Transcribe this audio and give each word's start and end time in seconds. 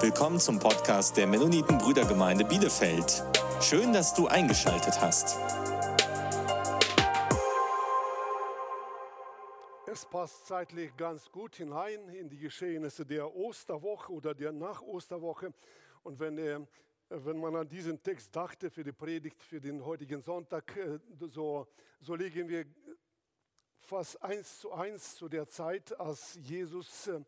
Willkommen 0.00 0.38
zum 0.38 0.60
Podcast 0.60 1.16
der 1.16 1.26
Mennoniten 1.26 1.76
Brüdergemeinde 1.76 2.44
Bielefeld. 2.44 3.24
Schön, 3.60 3.92
dass 3.92 4.14
du 4.14 4.28
eingeschaltet 4.28 5.00
hast. 5.00 5.36
Es 9.88 10.06
passt 10.06 10.46
zeitlich 10.46 10.96
ganz 10.96 11.28
gut 11.32 11.56
hinein 11.56 12.08
in 12.10 12.28
die 12.28 12.38
Geschehnisse 12.38 13.04
der 13.04 13.34
Osterwoche 13.34 14.12
oder 14.12 14.34
der 14.36 14.52
Nach-Osterwoche. 14.52 15.52
Und 16.04 16.20
wenn, 16.20 16.38
äh, 16.38 16.60
wenn 17.08 17.40
man 17.40 17.56
an 17.56 17.68
diesen 17.68 18.00
Text 18.00 18.36
dachte 18.36 18.70
für 18.70 18.84
die 18.84 18.92
Predigt 18.92 19.42
für 19.42 19.60
den 19.60 19.84
heutigen 19.84 20.20
Sonntag, 20.20 20.76
äh, 20.76 21.00
so, 21.28 21.66
so 22.00 22.14
legen 22.14 22.48
wir 22.48 22.66
fast 23.74 24.22
eins 24.22 24.60
zu 24.60 24.70
eins 24.70 25.16
zu 25.16 25.28
der 25.28 25.48
Zeit, 25.48 25.98
als 25.98 26.38
Jesus 26.40 27.08
äh, 27.08 27.20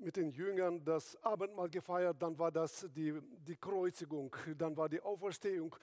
mit 0.00 0.16
den 0.16 0.30
Jüngern 0.30 0.84
das 0.84 1.16
Abendmahl 1.22 1.68
gefeiert, 1.68 2.16
dann 2.20 2.38
war 2.38 2.50
das 2.50 2.86
die, 2.94 3.18
die 3.46 3.56
Kreuzigung, 3.56 4.34
dann 4.56 4.76
war 4.76 4.88
die 4.88 5.00
Auferstehung 5.00 5.74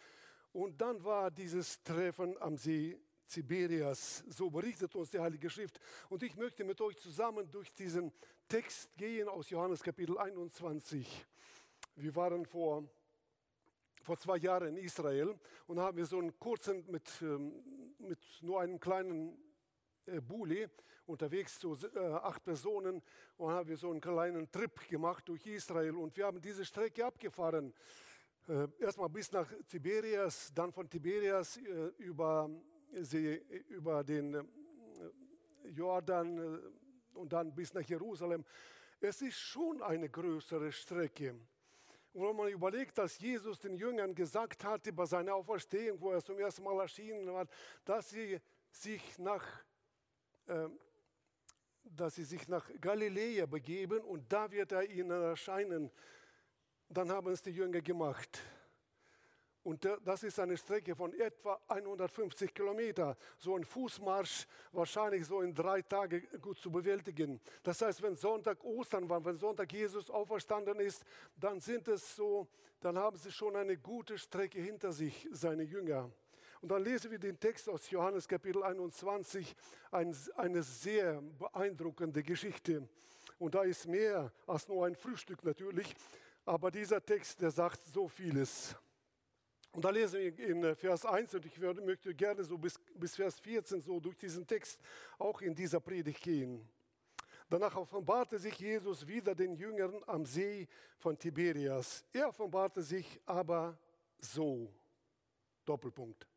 und 0.52 0.80
dann 0.80 1.04
war 1.04 1.32
dieses 1.32 1.82
Treffen 1.84 2.36
am 2.42 2.58
See 2.58 2.98
Tiberias. 3.28 4.24
So 4.28 4.50
berichtet 4.50 4.96
uns 4.96 5.12
die 5.12 5.20
Heilige 5.20 5.50
Schrift. 5.50 5.80
Und 6.10 6.24
ich 6.24 6.36
möchte 6.36 6.64
mit 6.64 6.82
euch 6.82 6.98
zusammen 6.98 7.50
durch 7.52 7.72
diesen 7.74 8.12
Text 8.48 8.96
gehen 8.98 9.28
aus 9.28 9.50
Johannes 9.50 9.84
Kapitel 9.84 10.18
21. 10.18 11.26
Wir 11.96 12.16
waren 12.16 12.46
vor, 12.46 12.90
vor 14.02 14.18
zwei 14.18 14.38
Jahren 14.38 14.70
in 14.70 14.78
Israel 14.78 15.40
und 15.68 15.80
haben 15.80 15.98
wir 15.98 16.06
so 16.06 16.18
einen 16.18 16.38
kurzen, 16.40 16.84
mit, 16.90 17.08
ähm, 17.22 17.54
mit 18.00 18.20
nur 18.42 18.62
einem 18.62 18.80
kleinen 18.80 19.38
äh, 20.10 20.22
Buli 20.22 20.68
unterwegs 21.06 21.60
zu 21.60 21.76
äh, 21.96 22.00
acht 22.00 22.44
Personen 22.44 23.02
und 23.38 23.52
haben 23.52 23.68
wir 23.70 23.78
so 23.78 23.90
einen 23.90 24.02
kleinen 24.02 24.50
Trip 24.52 24.88
gemacht 24.88 25.28
durch 25.28 25.46
Israel 25.48 25.96
und 25.96 26.16
wir 26.16 26.26
haben 26.26 26.40
diese 26.40 26.64
Strecke 26.64 27.06
abgefahren. 27.06 27.74
Äh, 28.48 28.68
erstmal 28.80 29.10
bis 29.10 29.32
nach 29.32 29.52
Tiberias, 29.68 30.52
dann 30.54 30.72
von 30.72 30.90
Tiberias 30.90 31.58
äh, 31.58 31.92
über, 31.98 32.50
sie, 33.02 33.36
über 33.70 34.04
den 34.04 34.34
äh, 34.36 34.44
Jordan 35.70 36.38
äh, 36.38 37.18
und 37.18 37.34
dann 37.34 37.54
bis 37.54 37.74
nach 37.74 37.84
Jerusalem. 37.84 38.46
Es 39.00 39.22
ist 39.22 39.38
schon 39.38 39.82
eine 39.82 40.10
größere 40.10 40.72
Strecke. 40.72 41.36
Und 42.14 42.28
wenn 42.28 42.36
man 42.36 42.50
überlegt, 42.50 42.98
dass 42.98 43.20
Jesus 43.20 43.60
den 43.60 43.76
Jüngern 43.76 44.16
gesagt 44.16 44.64
hatte 44.64 44.92
bei 44.92 45.06
seiner 45.06 45.36
Auferstehung, 45.36 46.02
wo 46.02 46.12
er 46.12 46.22
zum 46.24 46.40
ersten 46.40 46.64
Mal 46.64 46.80
erschienen 46.80 47.28
war, 47.28 47.48
dass 47.86 48.10
sie 48.10 48.40
sich 48.72 49.18
nach 49.20 49.64
dass 51.84 52.16
sie 52.16 52.24
sich 52.24 52.48
nach 52.48 52.70
Galiläa 52.80 53.46
begeben 53.46 54.02
und 54.02 54.32
da 54.32 54.52
wird 54.52 54.72
er 54.72 54.90
ihnen 54.90 55.12
erscheinen. 55.12 55.92
Dann 56.90 57.12
haben 57.12 57.32
es 57.32 57.42
die 57.42 57.52
Jünger 57.52 57.82
gemacht. 57.82 58.40
Und 59.64 59.88
das 60.06 60.24
ist 60.24 60.40
eine 60.40 60.58
Strecke 60.58 60.96
von 60.96 61.14
etwa 61.14 61.60
150 61.68 62.54
Kilometer. 62.54 63.18
So 63.38 63.56
ein 63.56 63.64
Fußmarsch 63.64 64.48
wahrscheinlich 64.72 65.28
so 65.28 65.42
in 65.42 65.54
drei 65.54 65.82
Tagen 65.82 66.26
gut 66.42 66.58
zu 66.58 66.72
bewältigen. 66.72 67.42
Das 67.62 67.82
heißt, 67.82 68.02
wenn 68.02 68.16
Sonntag 68.16 68.64
Ostern 68.64 69.10
war, 69.10 69.24
wenn 69.24 69.36
Sonntag 69.36 69.72
Jesus 69.72 70.10
auferstanden 70.10 70.80
ist, 70.80 71.04
dann 71.36 71.60
sind 71.60 71.88
es 71.90 72.16
so, 72.16 72.48
dann 72.80 72.98
haben 72.98 73.18
sie 73.18 73.32
schon 73.32 73.56
eine 73.56 73.78
gute 73.78 74.18
Strecke 74.18 74.60
hinter 74.60 74.94
sich, 74.94 75.28
seine 75.32 75.64
Jünger. 75.64 76.10
Und 76.62 76.70
dann 76.70 76.84
lesen 76.84 77.10
wir 77.10 77.20
den 77.20 77.40
Text 77.40 77.70
aus 77.70 77.90
Johannes 77.90 78.28
Kapitel 78.28 78.64
21, 78.64 79.56
ein, 79.92 80.16
eine 80.36 80.62
sehr 80.62 81.22
beeindruckende 81.22 82.22
Geschichte. 82.22 82.88
Und 83.38 83.56
da 83.56 83.64
ist 83.64 83.88
mehr 83.88 84.32
als 84.46 84.68
nur 84.68 84.86
ein 84.86 84.96
Frühstück 84.96 85.44
natürlich, 85.46 85.96
aber 86.46 86.70
dieser 86.70 87.04
Text, 87.04 87.42
der 87.42 87.52
sagt 87.52 87.82
so 87.84 88.10
vieles. 88.10 88.76
Und 89.72 89.86
da 89.86 89.90
lesen 89.90 90.20
wir 90.20 90.40
in 90.40 90.76
Vers 90.76 91.06
1 91.06 91.36
und 91.36 91.46
ich 91.46 91.62
würde, 91.62 91.82
möchte 91.82 92.14
gerne 92.14 92.44
so 92.44 92.58
bis, 92.58 92.78
bis 92.96 93.16
Vers 93.16 93.40
14 93.40 93.80
so 93.80 94.00
durch 94.00 94.18
diesen 94.18 94.46
Text 94.46 94.82
auch 95.18 95.42
in 95.42 95.56
dieser 95.56 95.80
Predigt 95.80 96.22
gehen. 96.22 96.68
Danach 97.50 97.76
offenbarte 97.78 98.38
sich 98.38 98.60
Jesus 98.60 99.08
wieder 99.08 99.34
den 99.34 99.56
Jüngern 99.56 100.04
am 100.08 100.26
See 100.26 100.68
von 100.98 101.18
Tiberias. 101.18 102.04
Er 102.12 102.28
offenbarte 102.28 102.82
sich 102.82 103.22
aber 103.26 103.78
so. 104.20 104.72
Doppelpunkt. 105.66 106.29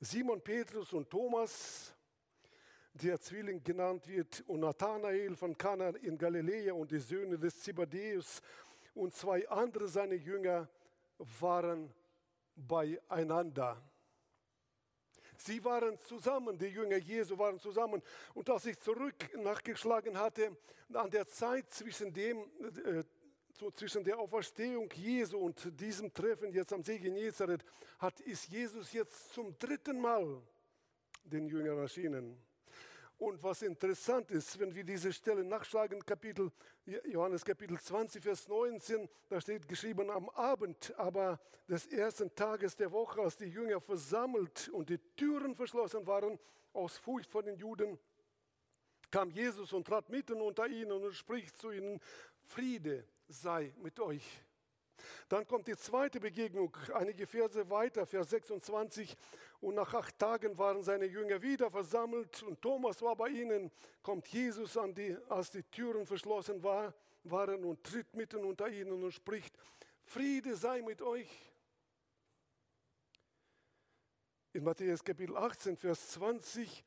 Simon 0.00 0.40
Petrus 0.40 0.92
und 0.92 1.10
Thomas, 1.10 1.92
der 2.92 3.20
Zwilling 3.20 3.62
genannt 3.64 4.06
wird, 4.06 4.44
und 4.46 4.60
Nathanael 4.60 5.34
von 5.34 5.58
Kana 5.58 5.88
in 5.88 6.16
Galiläa 6.16 6.72
und 6.72 6.90
die 6.92 7.00
Söhne 7.00 7.36
des 7.36 7.60
Zebedäus 7.60 8.40
und 8.94 9.12
zwei 9.14 9.48
andere 9.48 9.88
seine 9.88 10.14
Jünger 10.14 10.68
waren 11.40 11.92
beieinander. 12.54 13.82
Sie 15.36 15.64
waren 15.64 15.98
zusammen, 16.00 16.58
die 16.58 16.66
Jünger 16.66 16.98
Jesu 16.98 17.38
waren 17.38 17.58
zusammen. 17.58 18.02
Und 18.34 18.50
als 18.50 18.66
ich 18.66 18.78
zurück 18.78 19.36
nachgeschlagen 19.36 20.18
hatte, 20.18 20.56
an 20.92 21.10
der 21.10 21.26
Zeit 21.26 21.70
zwischen 21.70 22.12
dem 22.12 22.38
äh, 22.84 23.04
so 23.58 23.70
zwischen 23.72 24.04
der 24.04 24.18
Auferstehung 24.18 24.88
Jesu 24.94 25.38
und 25.38 25.80
diesem 25.80 26.12
Treffen 26.12 26.52
jetzt 26.52 26.72
am 26.72 26.82
See 26.82 26.98
Genezareth 26.98 27.64
hat, 27.98 28.20
ist 28.20 28.46
Jesus 28.48 28.92
jetzt 28.92 29.32
zum 29.32 29.58
dritten 29.58 30.00
Mal 30.00 30.40
den 31.24 31.48
Jüngern 31.48 31.78
erschienen. 31.78 32.40
Und 33.18 33.42
was 33.42 33.62
interessant 33.62 34.30
ist, 34.30 34.60
wenn 34.60 34.72
wir 34.72 34.84
diese 34.84 35.12
Stelle 35.12 35.42
nachschlagen, 35.42 36.06
Kapitel, 36.06 36.52
Johannes 37.04 37.44
Kapitel 37.44 37.76
20, 37.76 38.22
Vers 38.22 38.46
19, 38.46 39.08
da 39.28 39.40
steht 39.40 39.66
geschrieben, 39.66 40.08
am 40.08 40.28
Abend 40.30 40.94
aber 40.96 41.40
des 41.68 41.88
ersten 41.88 42.32
Tages 42.36 42.76
der 42.76 42.92
Woche, 42.92 43.20
als 43.20 43.36
die 43.36 43.46
Jünger 43.46 43.80
versammelt 43.80 44.68
und 44.68 44.88
die 44.88 44.98
Türen 45.16 45.56
verschlossen 45.56 46.06
waren, 46.06 46.38
aus 46.72 46.96
Furcht 46.96 47.32
vor 47.32 47.42
den 47.42 47.56
Juden, 47.56 47.98
kam 49.10 49.32
Jesus 49.32 49.72
und 49.72 49.84
trat 49.84 50.08
mitten 50.10 50.40
unter 50.40 50.68
ihnen 50.68 50.92
und 50.92 51.12
spricht 51.12 51.56
zu 51.58 51.72
ihnen, 51.72 51.98
Friede 52.44 53.04
sei 53.28 53.72
mit 53.82 54.00
euch. 54.00 54.24
Dann 55.28 55.46
kommt 55.46 55.68
die 55.68 55.76
zweite 55.76 56.20
Begegnung, 56.20 56.76
einige 56.94 57.26
Verse 57.26 57.68
weiter, 57.70 58.06
Vers 58.06 58.30
26. 58.30 59.16
Und 59.60 59.74
nach 59.74 59.92
acht 59.94 60.18
Tagen 60.18 60.56
waren 60.56 60.82
seine 60.82 61.06
Jünger 61.06 61.42
wieder 61.42 61.70
versammelt 61.70 62.42
und 62.42 62.60
Thomas 62.62 63.02
war 63.02 63.16
bei 63.16 63.28
ihnen. 63.28 63.70
Kommt 64.02 64.26
Jesus 64.28 64.76
an 64.76 64.94
die, 64.94 65.16
als 65.28 65.50
die 65.50 65.62
Türen 65.64 66.06
verschlossen 66.06 66.62
war, 66.62 66.94
waren 67.24 67.64
und 67.64 67.82
tritt 67.84 68.14
mitten 68.14 68.44
unter 68.44 68.68
ihnen 68.68 69.02
und 69.02 69.12
spricht, 69.12 69.56
Friede 70.04 70.56
sei 70.56 70.80
mit 70.82 71.02
euch. 71.02 71.28
In 74.52 74.64
Matthäus 74.64 75.04
Kapitel 75.04 75.36
18, 75.36 75.76
Vers 75.76 76.08
20 76.10 76.84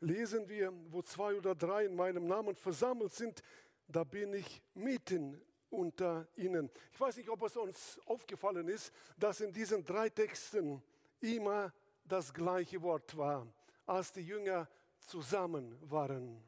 lesen 0.00 0.48
wir, 0.48 0.72
wo 0.90 1.02
zwei 1.02 1.34
oder 1.34 1.54
drei 1.54 1.86
in 1.86 1.96
meinem 1.96 2.26
Namen 2.26 2.54
versammelt 2.54 3.14
sind, 3.14 3.42
da 3.88 4.04
bin 4.04 4.34
ich 4.34 4.60
mitten 4.74 5.40
unter 5.70 6.26
ihnen. 6.36 6.70
Ich 6.92 7.00
weiß 7.00 7.16
nicht, 7.16 7.28
ob 7.28 7.42
es 7.42 7.56
uns 7.56 8.00
aufgefallen 8.06 8.68
ist, 8.68 8.92
dass 9.18 9.40
in 9.40 9.52
diesen 9.52 9.84
drei 9.84 10.08
Texten 10.08 10.82
immer 11.20 11.72
das 12.04 12.32
gleiche 12.32 12.80
Wort 12.82 13.16
war, 13.16 13.46
als 13.86 14.12
die 14.12 14.22
Jünger 14.22 14.68
zusammen 15.00 15.76
waren. 15.90 16.42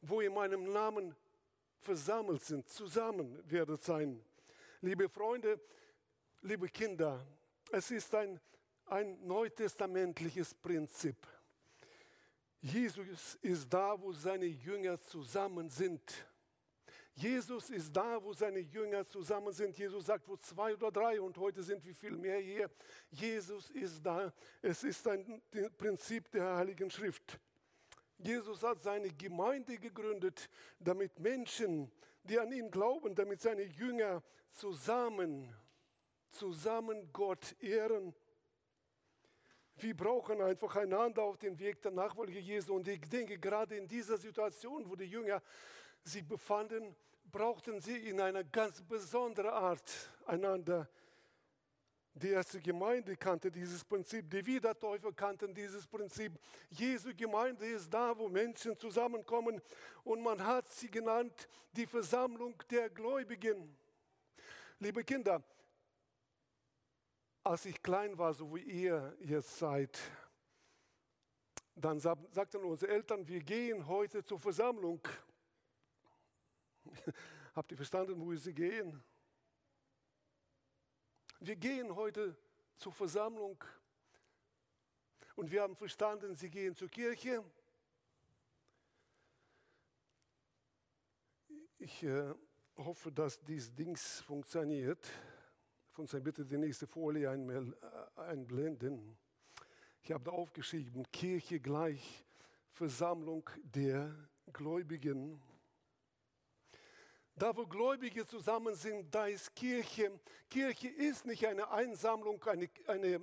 Wo 0.00 0.20
in 0.20 0.34
meinem 0.34 0.72
Namen 0.72 1.14
versammelt 1.80 2.42
sind, 2.42 2.68
zusammen 2.68 3.42
werdet 3.50 3.82
sein. 3.82 4.22
Liebe 4.80 5.08
Freunde, 5.08 5.60
liebe 6.42 6.68
Kinder, 6.68 7.26
es 7.70 7.90
ist 7.90 8.14
ein, 8.14 8.40
ein 8.86 9.26
neutestamentliches 9.26 10.54
Prinzip. 10.54 11.16
Jesus 12.60 13.34
ist 13.42 13.72
da, 13.72 14.00
wo 14.00 14.12
seine 14.12 14.46
Jünger 14.46 14.98
zusammen 14.98 15.68
sind. 15.68 16.00
Jesus 17.16 17.70
ist 17.70 17.92
da, 17.94 18.22
wo 18.22 18.32
seine 18.32 18.58
Jünger 18.58 19.04
zusammen 19.06 19.52
sind. 19.52 19.78
Jesus 19.78 20.06
sagt, 20.06 20.28
wo 20.28 20.36
zwei 20.36 20.74
oder 20.74 20.90
drei 20.90 21.20
und 21.20 21.38
heute 21.38 21.62
sind 21.62 21.84
wir 21.84 21.94
viel 21.94 22.16
mehr 22.16 22.38
hier. 22.40 22.68
Jesus 23.10 23.70
ist 23.70 24.04
da. 24.04 24.32
Es 24.60 24.82
ist 24.82 25.06
ein 25.06 25.40
Prinzip 25.78 26.28
der 26.32 26.56
Heiligen 26.56 26.90
Schrift. 26.90 27.38
Jesus 28.18 28.64
hat 28.64 28.82
seine 28.82 29.10
Gemeinde 29.10 29.78
gegründet, 29.78 30.48
damit 30.80 31.20
Menschen, 31.20 31.90
die 32.24 32.38
an 32.38 32.50
ihn 32.50 32.70
glauben, 32.70 33.14
damit 33.14 33.40
seine 33.40 33.62
Jünger 33.62 34.22
zusammen, 34.50 35.54
zusammen 36.30 37.12
Gott 37.12 37.54
ehren. 37.60 38.12
Wir 39.76 39.96
brauchen 39.96 40.40
einfach 40.40 40.74
einander 40.76 41.22
auf 41.22 41.38
dem 41.38 41.58
Weg 41.60 41.80
der 41.82 41.92
Nachfolge 41.92 42.38
Jesu. 42.38 42.74
Und 42.74 42.88
ich 42.88 43.00
denke, 43.02 43.38
gerade 43.38 43.76
in 43.76 43.86
dieser 43.86 44.16
Situation, 44.16 44.88
wo 44.88 44.96
die 44.96 45.04
Jünger 45.04 45.42
sich 46.04 46.26
befanden, 46.26 46.94
brauchten 47.32 47.80
sie 47.80 47.96
in 47.96 48.20
einer 48.20 48.44
ganz 48.44 48.80
besonderen 48.82 49.50
Art 49.50 50.10
einander 50.26 50.88
Die 52.16 52.28
erste 52.28 52.60
Gemeinde 52.60 53.16
kannte 53.16 53.50
dieses 53.50 53.84
Prinzip, 53.84 54.30
die 54.30 54.46
Wiedertäufer 54.46 55.12
kannten 55.12 55.52
dieses 55.52 55.84
Prinzip. 55.84 56.38
Jesu 56.70 57.12
Gemeinde 57.12 57.66
ist 57.66 57.92
da, 57.92 58.16
wo 58.16 58.28
Menschen 58.28 58.78
zusammenkommen 58.78 59.60
und 60.04 60.22
man 60.22 60.44
hat 60.44 60.68
sie 60.68 60.88
genannt 60.88 61.48
die 61.72 61.86
Versammlung 61.86 62.54
der 62.70 62.88
Gläubigen. 62.88 63.76
Liebe 64.78 65.02
Kinder, 65.02 65.42
als 67.42 67.64
ich 67.64 67.82
klein 67.82 68.16
war, 68.16 68.32
so 68.32 68.54
wie 68.54 68.62
ihr 68.62 69.16
jetzt 69.18 69.58
seid, 69.58 69.98
dann 71.74 71.98
sagten 71.98 72.62
unsere 72.62 72.92
Eltern, 72.92 73.26
wir 73.26 73.40
gehen 73.40 73.88
heute 73.88 74.24
zur 74.24 74.38
Versammlung. 74.38 75.00
Habt 77.54 77.70
ihr 77.70 77.76
verstanden, 77.76 78.20
wo 78.20 78.34
sie 78.34 78.54
gehen? 78.54 79.02
Wir 81.40 81.56
gehen 81.56 81.94
heute 81.94 82.36
zur 82.76 82.92
Versammlung 82.92 83.62
und 85.36 85.50
wir 85.50 85.62
haben 85.62 85.76
verstanden, 85.76 86.34
sie 86.34 86.50
gehen 86.50 86.74
zur 86.74 86.88
Kirche. 86.88 87.44
Ich 91.78 92.02
äh, 92.02 92.34
hoffe, 92.76 93.12
dass 93.12 93.42
dies 93.42 93.74
Dings 93.74 94.20
funktioniert. 94.22 95.06
Von 95.90 96.06
sein 96.06 96.22
bitte 96.22 96.44
die 96.44 96.56
nächste 96.56 96.86
Folie 96.86 97.28
äh, 97.28 98.20
einblenden. 98.20 99.16
Ich 100.02 100.12
habe 100.12 100.24
da 100.24 100.30
aufgeschrieben, 100.30 101.04
Kirche 101.12 101.60
gleich 101.60 102.24
Versammlung 102.70 103.48
der 103.62 104.14
Gläubigen. 104.52 105.40
Da, 107.36 107.56
wo 107.56 107.66
Gläubige 107.66 108.24
zusammen 108.24 108.76
sind, 108.76 109.12
da 109.12 109.26
ist 109.26 109.56
Kirche. 109.56 110.20
Kirche 110.48 110.88
ist 110.88 111.26
nicht 111.26 111.44
eine 111.44 111.68
Einsammlung, 111.68 112.42
eine, 112.44 112.70
eine 112.86 113.20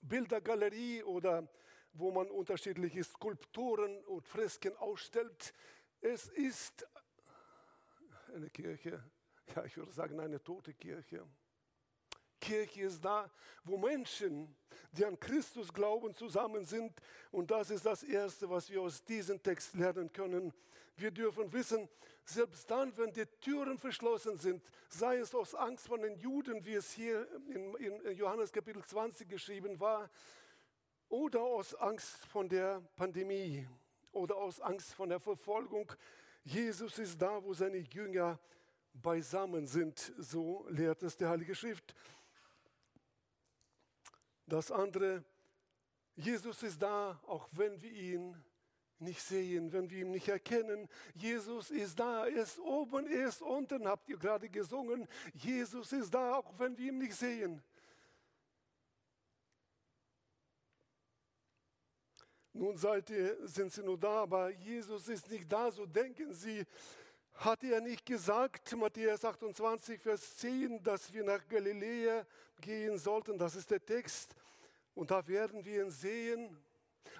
Bildergalerie 0.00 1.02
oder 1.02 1.46
wo 1.92 2.10
man 2.10 2.30
unterschiedliche 2.30 3.04
Skulpturen 3.04 4.02
und 4.04 4.26
Fresken 4.26 4.74
ausstellt. 4.78 5.52
Es 6.00 6.28
ist 6.28 6.86
eine 8.34 8.48
Kirche, 8.48 9.04
ja, 9.54 9.64
ich 9.64 9.76
würde 9.76 9.92
sagen, 9.92 10.20
eine 10.20 10.42
tote 10.42 10.72
Kirche. 10.72 11.26
Kirche 12.40 12.84
ist 12.84 13.04
da, 13.04 13.30
wo 13.64 13.76
Menschen, 13.76 14.56
die 14.92 15.04
an 15.04 15.20
Christus 15.20 15.70
glauben, 15.70 16.14
zusammen 16.14 16.64
sind. 16.64 16.98
Und 17.30 17.50
das 17.50 17.68
ist 17.68 17.84
das 17.84 18.02
Erste, 18.04 18.48
was 18.48 18.70
wir 18.70 18.80
aus 18.80 19.04
diesem 19.04 19.42
Text 19.42 19.74
lernen 19.74 20.10
können. 20.10 20.54
Wir 20.96 21.10
dürfen 21.10 21.52
wissen, 21.52 21.88
selbst 22.24 22.70
dann, 22.70 22.96
wenn 22.96 23.12
die 23.12 23.26
Türen 23.40 23.78
verschlossen 23.78 24.36
sind, 24.36 24.62
sei 24.88 25.18
es 25.18 25.34
aus 25.34 25.54
Angst 25.54 25.88
vor 25.88 25.98
den 25.98 26.16
Juden, 26.16 26.64
wie 26.64 26.74
es 26.74 26.92
hier 26.92 27.26
in, 27.48 27.74
in 27.74 28.16
Johannes 28.16 28.52
Kapitel 28.52 28.84
20 28.84 29.28
geschrieben 29.28 29.80
war, 29.80 30.10
oder 31.08 31.40
aus 31.42 31.74
Angst 31.74 32.24
von 32.26 32.48
der 32.48 32.80
Pandemie 32.96 33.68
oder 34.12 34.36
aus 34.36 34.60
Angst 34.60 34.94
von 34.94 35.08
der 35.08 35.20
Verfolgung. 35.20 35.92
Jesus 36.44 36.98
ist 36.98 37.20
da, 37.20 37.42
wo 37.42 37.52
seine 37.52 37.78
Jünger 37.78 38.38
beisammen 38.92 39.66
sind, 39.66 40.12
so 40.18 40.66
lehrt 40.68 41.02
es 41.02 41.16
der 41.16 41.30
Heilige 41.30 41.54
Schrift. 41.54 41.94
Das 44.46 44.70
andere, 44.70 45.24
Jesus 46.16 46.62
ist 46.62 46.80
da, 46.80 47.20
auch 47.26 47.48
wenn 47.52 47.80
wir 47.82 47.92
ihn 47.92 48.36
nicht 49.00 49.22
sehen, 49.22 49.72
wenn 49.72 49.90
wir 49.90 50.00
ihn 50.00 50.10
nicht 50.10 50.28
erkennen. 50.28 50.88
Jesus 51.14 51.70
ist 51.70 51.98
da, 51.98 52.26
er 52.26 52.42
ist 52.42 52.58
oben, 52.58 53.06
er 53.06 53.28
ist 53.28 53.42
unten, 53.42 53.86
habt 53.86 54.08
ihr 54.08 54.18
gerade 54.18 54.48
gesungen. 54.48 55.08
Jesus 55.34 55.92
ist 55.92 56.12
da, 56.12 56.34
auch 56.34 56.58
wenn 56.58 56.76
wir 56.76 56.88
ihn 56.88 56.98
nicht 56.98 57.14
sehen. 57.14 57.62
Nun 62.52 62.76
seid 62.76 63.08
ihr, 63.10 63.46
sind 63.46 63.72
sie 63.72 63.82
nur 63.82 63.96
da, 63.96 64.22
aber 64.22 64.50
Jesus 64.50 65.08
ist 65.08 65.30
nicht 65.30 65.50
da, 65.50 65.70
so 65.70 65.86
denken 65.86 66.34
sie. 66.34 66.66
Hat 67.34 67.62
er 67.64 67.80
nicht 67.80 68.04
gesagt, 68.04 68.76
Matthäus 68.76 69.24
28, 69.24 69.98
Vers 69.98 70.36
10, 70.36 70.82
dass 70.82 71.10
wir 71.12 71.24
nach 71.24 71.46
Galiläa 71.48 72.26
gehen 72.60 72.98
sollten? 72.98 73.38
Das 73.38 73.54
ist 73.54 73.70
der 73.70 73.82
Text. 73.82 74.34
Und 74.94 75.10
da 75.10 75.26
werden 75.26 75.64
wir 75.64 75.84
ihn 75.84 75.90
sehen. 75.90 76.54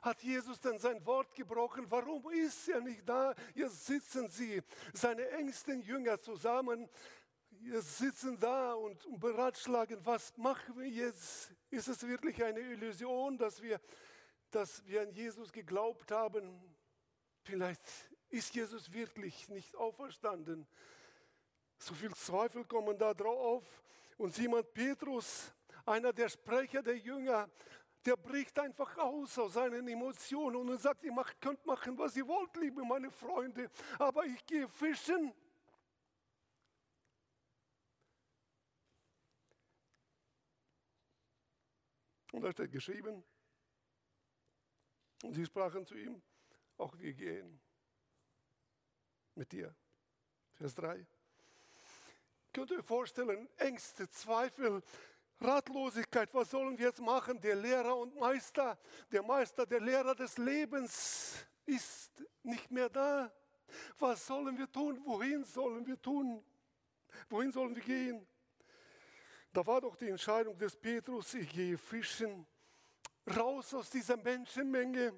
Hat 0.03 0.23
Jesus 0.23 0.61
denn 0.61 0.79
sein 0.79 1.05
Wort 1.05 1.35
gebrochen? 1.35 1.87
Warum 1.89 2.31
ist 2.31 2.69
er 2.69 2.81
nicht 2.81 3.09
da? 3.09 3.35
Jetzt 3.55 3.87
sitzen 3.87 4.29
sie, 4.29 4.63
seine 4.93 5.29
engsten 5.31 5.83
Jünger 5.83 6.19
zusammen. 6.19 6.89
Jetzt 7.63 7.99
sitzen 7.99 8.39
da 8.39 8.73
und 8.73 9.21
beratschlagen, 9.21 9.99
was 10.05 10.37
machen 10.39 10.79
wir 10.79 10.89
jetzt? 10.89 11.53
Ist 11.71 11.89
es 11.89 12.07
wirklich 12.07 12.43
eine 12.43 12.61
Illusion, 12.61 13.37
dass 13.37 13.61
wir, 13.61 13.81
dass 14.51 14.85
wir 14.87 15.03
an 15.03 15.13
Jesus 15.13 15.53
geglaubt 15.53 16.11
haben? 16.11 16.59
Vielleicht 17.43 17.83
ist 18.31 18.55
Jesus 18.55 18.91
wirklich 18.93 19.49
nicht 19.49 19.77
auferstanden. 19.77 20.67
So 21.79 21.95
viel 21.95 22.15
Zweifel 22.15 22.65
kommen 22.65 22.97
da 22.97 23.13
drauf. 23.13 23.65
Und 24.17 24.35
Simon 24.35 24.65
Petrus, 24.73 25.53
einer 25.87 26.13
der 26.13 26.29
Sprecher 26.29 26.83
der 26.83 26.97
Jünger, 26.97 27.49
der 28.05 28.17
bricht 28.17 28.59
einfach 28.59 28.97
aus 28.99 29.39
aus 29.39 29.55
seinen 29.55 29.87
Emotionen 29.87 30.69
und 30.69 30.79
sagt, 30.79 31.05
ihr 31.05 31.13
macht, 31.13 31.41
könnt 31.41 31.65
machen, 31.67 31.97
was 31.99 32.17
ihr 32.17 32.27
wollt, 32.27 32.57
liebe 32.57 32.83
meine 32.85 33.11
Freunde, 33.11 33.71
aber 33.99 34.25
ich 34.25 34.45
gehe 34.47 34.69
fischen. 34.69 35.35
Und 42.33 42.43
da 42.43 42.53
steht 42.53 42.71
geschrieben, 42.71 43.25
und 45.23 45.35
sie 45.35 45.45
sprachen 45.45 45.85
zu 45.85 45.95
ihm, 45.97 46.23
auch 46.79 46.97
wir 46.99 47.13
gehen 47.13 47.61
mit 49.35 49.53
dir. 49.53 49.75
Vers 50.55 50.75
3. 50.75 51.07
Könnt 52.53 52.71
ihr 52.71 52.79
euch 52.79 52.85
vorstellen, 52.85 53.49
Ängste, 53.59 54.09
Zweifel, 54.09 54.83
Ratlosigkeit, 55.41 56.33
was 56.35 56.51
sollen 56.51 56.79
wir 56.79 56.87
jetzt 56.87 57.01
machen? 57.01 57.41
Der 57.41 57.57
Lehrer 57.57 57.97
und 57.97 58.15
Meister, 58.17 58.79
der 59.11 59.23
Meister, 59.23 59.65
der 59.65 59.81
Lehrer 59.81 60.15
des 60.15 60.37
Lebens 60.37 61.47
ist 61.65 62.13
nicht 62.43 62.71
mehr 62.71 62.89
da. 62.89 63.33
Was 63.99 64.27
sollen 64.27 64.59
wir 64.59 64.71
tun? 64.71 65.01
Wohin 65.05 65.45
sollen 65.45 65.87
wir 65.87 66.01
tun? 66.01 66.45
Wohin 67.29 67.53
sollen 67.53 67.75
wir 67.75 67.83
gehen? 67.83 68.27
Da 69.53 69.67
war 69.67 69.81
doch 69.81 69.97
die 69.97 70.09
Entscheidung 70.09 70.57
des 70.59 70.77
Petrus, 70.77 71.35
ich 71.35 71.49
gehe 71.51 71.77
fischen, 71.77 72.47
raus 73.37 73.75
aus 73.75 73.91
dieser 73.91 74.17
Menschenmenge 74.17 75.13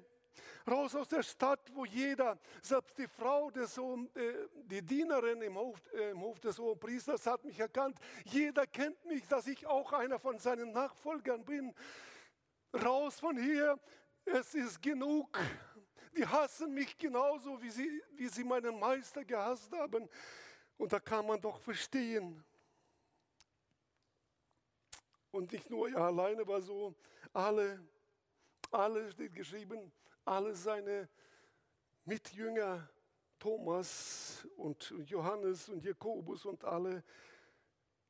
raus 0.69 0.95
aus 0.95 1.07
der 1.07 1.23
Stadt, 1.23 1.59
wo 1.73 1.85
jeder, 1.85 2.37
selbst 2.61 2.97
die 2.97 3.07
Frau 3.07 3.49
des 3.51 3.77
Hohen, 3.77 4.09
äh, 4.15 4.47
die 4.65 4.81
Dienerin 4.81 5.41
im 5.41 5.57
Hof, 5.57 5.79
äh, 5.93 6.11
im 6.11 6.21
Hof 6.21 6.39
des 6.39 6.57
Hohen 6.57 6.79
Priesters 6.79 7.25
hat 7.25 7.43
mich 7.43 7.59
erkannt. 7.59 7.97
Jeder 8.25 8.65
kennt 8.67 9.03
mich, 9.05 9.27
dass 9.27 9.47
ich 9.47 9.65
auch 9.65 9.93
einer 9.93 10.19
von 10.19 10.39
seinen 10.39 10.71
Nachfolgern 10.71 11.43
bin. 11.43 11.73
Raus 12.73 13.19
von 13.19 13.37
hier, 13.37 13.79
es 14.25 14.55
ist 14.55 14.81
genug. 14.81 15.37
Die 16.15 16.25
hassen 16.25 16.73
mich 16.73 16.97
genauso, 16.97 17.61
wie 17.61 17.69
sie, 17.71 18.03
wie 18.15 18.27
sie 18.27 18.43
meinen 18.43 18.79
Meister 18.79 19.25
gehasst 19.25 19.71
haben. 19.73 20.07
Und 20.77 20.93
da 20.93 20.99
kann 20.99 21.25
man 21.25 21.41
doch 21.41 21.59
verstehen. 21.59 22.43
Und 25.31 25.51
nicht 25.51 25.69
nur 25.69 25.89
er 25.89 26.01
alleine 26.01 26.45
war 26.47 26.61
so, 26.61 26.93
alle, 27.33 27.83
alle 28.69 29.11
steht 29.11 29.33
geschrieben, 29.33 29.91
alle 30.25 30.55
seine 30.55 31.09
Mitjünger, 32.05 32.89
Thomas 33.39 34.47
und 34.55 34.93
Johannes 35.05 35.69
und 35.69 35.83
Jakobus 35.83 36.45
und 36.45 36.63
alle, 36.63 37.03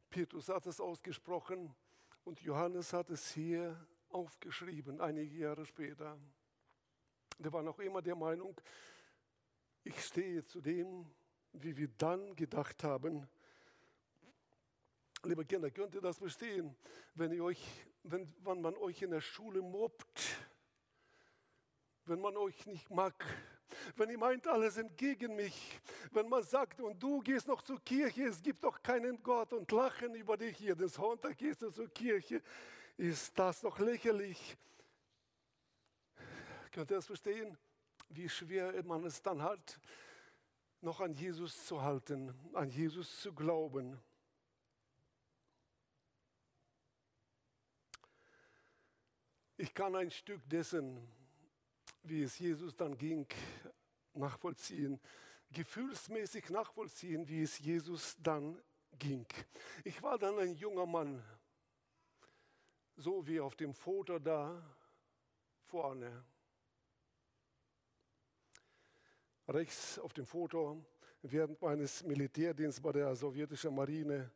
Petrus 0.09 0.49
hat 0.49 0.65
es 0.67 0.79
ausgesprochen 0.79 1.73
und 2.23 2.39
Johannes 2.41 2.93
hat 2.93 3.09
es 3.09 3.31
hier 3.31 3.75
aufgeschrieben, 4.09 5.01
einige 5.01 5.35
Jahre 5.35 5.65
später. 5.65 6.17
Der 7.39 7.51
war 7.51 7.63
noch 7.63 7.79
immer 7.79 8.01
der 8.01 8.15
Meinung, 8.15 8.55
ich 9.83 9.99
stehe 10.05 10.43
zu 10.43 10.61
dem, 10.61 11.05
wie 11.51 11.75
wir 11.75 11.89
dann 11.97 12.35
gedacht 12.35 12.83
haben. 12.83 13.27
Liebe 15.23 15.45
Kinder, 15.45 15.71
könnt 15.71 15.95
ihr 15.95 16.01
das 16.01 16.17
verstehen, 16.17 16.75
wenn, 17.15 17.31
ihr 17.31 17.43
euch, 17.43 17.63
wenn, 18.03 18.33
wenn 18.43 18.61
man 18.61 18.75
euch 18.75 19.01
in 19.01 19.11
der 19.11 19.21
Schule 19.21 19.61
mobbt? 19.61 20.42
Wenn 22.05 22.19
man 22.19 22.35
euch 22.37 22.65
nicht 22.65 22.89
mag, 22.89 23.13
wenn 23.95 24.09
ihr 24.09 24.17
meint, 24.17 24.47
alle 24.47 24.69
sind 24.69 24.97
gegen 24.97 25.35
mich, 25.35 25.79
wenn 26.11 26.29
man 26.29 26.43
sagt, 26.43 26.79
und 26.81 27.01
du 27.01 27.21
gehst 27.21 27.47
noch 27.47 27.61
zur 27.61 27.79
Kirche, 27.81 28.25
es 28.25 28.41
gibt 28.41 28.63
doch 28.63 28.81
keinen 28.81 29.21
Gott 29.23 29.53
und 29.53 29.71
lachen 29.71 30.13
über 30.15 30.37
dich 30.37 30.59
jeden 30.59 30.87
Sonntag 30.87 31.37
gehst 31.37 31.61
du 31.61 31.71
zur 31.71 31.89
Kirche, 31.89 32.41
ist 32.97 33.37
das 33.37 33.61
doch 33.61 33.79
lächerlich. 33.79 34.57
Könnt 36.71 36.91
ihr 36.91 36.95
das 36.95 37.05
verstehen, 37.05 37.57
wie 38.09 38.29
schwer 38.29 38.83
man 38.83 39.03
es 39.05 39.21
dann 39.21 39.41
hat, 39.41 39.79
noch 40.81 40.99
an 40.99 41.13
Jesus 41.13 41.65
zu 41.65 41.81
halten, 41.81 42.33
an 42.53 42.69
Jesus 42.69 43.21
zu 43.21 43.33
glauben? 43.33 43.99
Ich 49.57 49.73
kann 49.73 49.95
ein 49.95 50.11
Stück 50.11 50.41
dessen, 50.49 51.07
wie 52.03 52.23
es 52.23 52.37
Jesus 52.39 52.75
dann 52.75 52.97
ging, 52.97 53.27
nachvollziehen, 54.13 54.99
gefühlsmäßig 55.51 56.49
nachvollziehen, 56.49 57.27
wie 57.27 57.43
es 57.43 57.59
Jesus 57.59 58.15
dann 58.19 58.61
ging. 58.99 59.25
Ich 59.83 60.01
war 60.01 60.17
dann 60.17 60.37
ein 60.39 60.53
junger 60.55 60.85
Mann, 60.85 61.23
so 62.95 63.25
wie 63.25 63.39
auf 63.39 63.55
dem 63.55 63.73
Foto 63.73 64.19
da 64.19 64.61
vorne. 65.65 66.23
Rechts 69.47 69.99
auf 69.99 70.13
dem 70.13 70.25
Foto 70.25 70.85
während 71.21 71.61
meines 71.61 72.03
Militärdienstes 72.03 72.81
bei 72.81 72.91
der 72.91 73.15
sowjetischen 73.15 73.73
Marine 73.73 74.31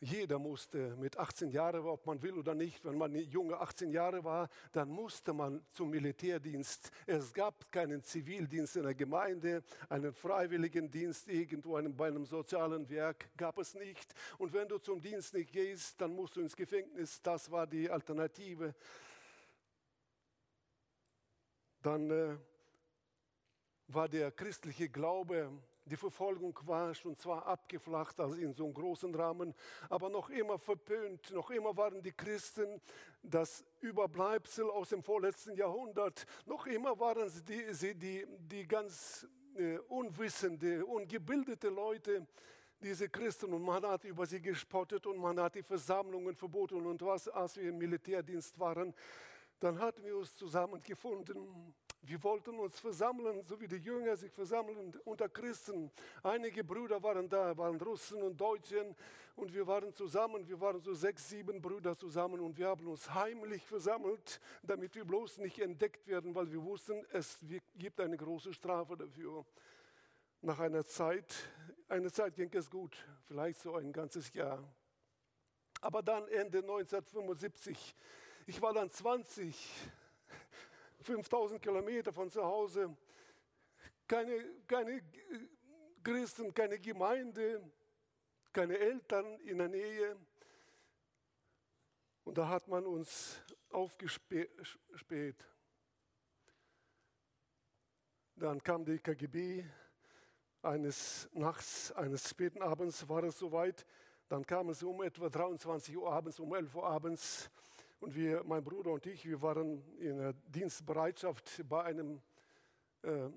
jeder 0.00 0.38
musste 0.38 0.94
mit 0.96 1.16
18 1.16 1.50
Jahren, 1.50 1.84
ob 1.84 2.06
man 2.06 2.22
will 2.22 2.34
oder 2.34 2.54
nicht, 2.54 2.84
wenn 2.84 2.96
man 2.96 3.14
junge 3.14 3.58
18 3.58 3.90
Jahre 3.90 4.22
war, 4.22 4.48
dann 4.72 4.88
musste 4.88 5.32
man 5.32 5.64
zum 5.72 5.90
Militärdienst. 5.90 6.92
Es 7.06 7.32
gab 7.32 7.70
keinen 7.72 8.02
Zivildienst 8.04 8.76
in 8.76 8.84
der 8.84 8.94
Gemeinde, 8.94 9.62
einen 9.88 10.12
Freiwilligendienst 10.12 11.28
irgendwo 11.28 11.80
bei 11.92 12.08
einem 12.08 12.26
sozialen 12.26 12.88
Werk 12.88 13.28
gab 13.36 13.58
es 13.58 13.74
nicht. 13.74 14.14
Und 14.38 14.52
wenn 14.52 14.68
du 14.68 14.78
zum 14.78 15.00
Dienst 15.00 15.34
nicht 15.34 15.52
gehst, 15.52 16.00
dann 16.00 16.14
musst 16.14 16.36
du 16.36 16.40
ins 16.40 16.54
Gefängnis. 16.54 17.20
Das 17.22 17.50
war 17.50 17.66
die 17.66 17.90
Alternative. 17.90 18.74
Dann 21.82 22.10
äh, 22.10 22.36
war 23.88 24.08
der 24.08 24.30
christliche 24.30 24.88
Glaube 24.88 25.50
die 25.88 25.96
Verfolgung 25.96 26.58
war 26.64 26.94
schon 26.94 27.16
zwar 27.16 27.46
abgeflacht, 27.46 28.20
also 28.20 28.34
in 28.34 28.52
so 28.54 28.64
einem 28.64 28.74
großen 28.74 29.14
Rahmen, 29.14 29.54
aber 29.88 30.08
noch 30.08 30.30
immer 30.30 30.58
verpönt. 30.58 31.30
Noch 31.32 31.50
immer 31.50 31.76
waren 31.76 32.02
die 32.02 32.12
Christen 32.12 32.80
das 33.22 33.64
Überbleibsel 33.80 34.70
aus 34.70 34.90
dem 34.90 35.02
vorletzten 35.02 35.54
Jahrhundert. 35.54 36.26
Noch 36.46 36.66
immer 36.66 36.98
waren 36.98 37.28
sie 37.28 37.42
die, 37.42 37.74
sie 37.74 37.94
die, 37.94 38.26
die 38.38 38.66
ganz 38.66 39.26
äh, 39.56 39.78
unwissende, 39.88 40.84
ungebildete 40.86 41.68
Leute, 41.68 42.26
diese 42.80 43.08
Christen. 43.08 43.52
Und 43.52 43.62
man 43.62 43.84
hat 43.84 44.04
über 44.04 44.26
sie 44.26 44.40
gespottet 44.40 45.06
und 45.06 45.18
man 45.18 45.40
hat 45.40 45.54
die 45.54 45.62
Versammlungen 45.62 46.36
verboten. 46.36 46.86
Und 46.86 47.02
was, 47.02 47.28
als 47.28 47.56
wir 47.56 47.68
im 47.68 47.78
Militärdienst 47.78 48.58
waren, 48.58 48.94
dann 49.58 49.80
hatten 49.80 50.04
wir 50.04 50.16
uns 50.16 50.36
zusammengefunden 50.36 51.74
wir 52.08 52.22
wollten 52.22 52.58
uns 52.58 52.80
versammeln, 52.80 53.44
so 53.44 53.60
wie 53.60 53.68
die 53.68 53.76
Jünger 53.76 54.16
sich 54.16 54.32
versammeln 54.32 54.98
unter 55.04 55.28
Christen. 55.28 55.90
Einige 56.22 56.64
Brüder 56.64 57.02
waren 57.02 57.28
da, 57.28 57.54
waren 57.56 57.78
Russen 57.78 58.22
und 58.22 58.40
Deutschen 58.40 58.96
und 59.36 59.52
wir 59.52 59.66
waren 59.66 59.92
zusammen. 59.92 60.48
Wir 60.48 60.58
waren 60.58 60.80
so 60.80 60.94
sechs, 60.94 61.28
sieben 61.28 61.60
Brüder 61.60 61.94
zusammen 61.94 62.40
und 62.40 62.56
wir 62.56 62.68
haben 62.68 62.86
uns 62.86 63.12
heimlich 63.12 63.62
versammelt, 63.66 64.40
damit 64.62 64.94
wir 64.94 65.04
bloß 65.04 65.38
nicht 65.38 65.58
entdeckt 65.58 66.06
werden, 66.06 66.34
weil 66.34 66.50
wir 66.50 66.62
wussten, 66.62 67.04
es 67.12 67.38
gibt 67.76 68.00
eine 68.00 68.16
große 68.16 68.54
Strafe 68.54 68.96
dafür. 68.96 69.44
Nach 70.40 70.60
einer 70.60 70.84
Zeit, 70.84 71.34
eine 71.88 72.10
Zeit 72.10 72.36
ging 72.36 72.50
es 72.54 72.70
gut, 72.70 72.96
vielleicht 73.26 73.60
so 73.60 73.74
ein 73.74 73.92
ganzes 73.92 74.32
Jahr. 74.32 74.64
Aber 75.82 76.02
dann 76.02 76.26
Ende 76.28 76.58
1975, 76.58 77.94
ich 78.46 78.62
war 78.62 78.72
dann 78.72 78.90
20, 78.90 79.54
5000 81.08 81.62
Kilometer 81.62 82.12
von 82.12 82.30
zu 82.30 82.44
Hause, 82.44 82.94
keine, 84.06 84.44
keine 84.66 85.02
Christen, 86.04 86.52
keine 86.52 86.78
Gemeinde, 86.78 87.62
keine 88.52 88.76
Eltern 88.76 89.40
in 89.40 89.56
der 89.56 89.68
Nähe. 89.68 90.16
Und 92.24 92.36
da 92.36 92.46
hat 92.46 92.68
man 92.68 92.84
uns 92.84 93.40
aufgespäht. 93.70 95.46
Dann 98.36 98.62
kam 98.62 98.84
die 98.84 98.98
KGB, 98.98 99.64
eines 100.60 101.28
Nachts, 101.32 101.90
eines 101.92 102.28
späten 102.28 102.60
Abends 102.60 103.08
war 103.08 103.24
es 103.24 103.38
soweit. 103.38 103.86
Dann 104.28 104.44
kam 104.44 104.68
es 104.68 104.82
um 104.82 105.02
etwa 105.02 105.30
23 105.30 105.96
Uhr 105.96 106.12
abends, 106.12 106.38
um 106.38 106.54
11 106.54 106.74
Uhr 106.74 106.84
abends 106.84 107.50
und 108.00 108.14
wir, 108.14 108.44
mein 108.44 108.62
Bruder 108.62 108.92
und 108.92 109.06
ich, 109.06 109.26
wir 109.26 109.40
waren 109.42 109.82
in 109.98 110.18
der 110.18 110.32
Dienstbereitschaft 110.32 111.62
bei 111.68 111.84
einem, 111.84 112.20
äh, 113.02 113.28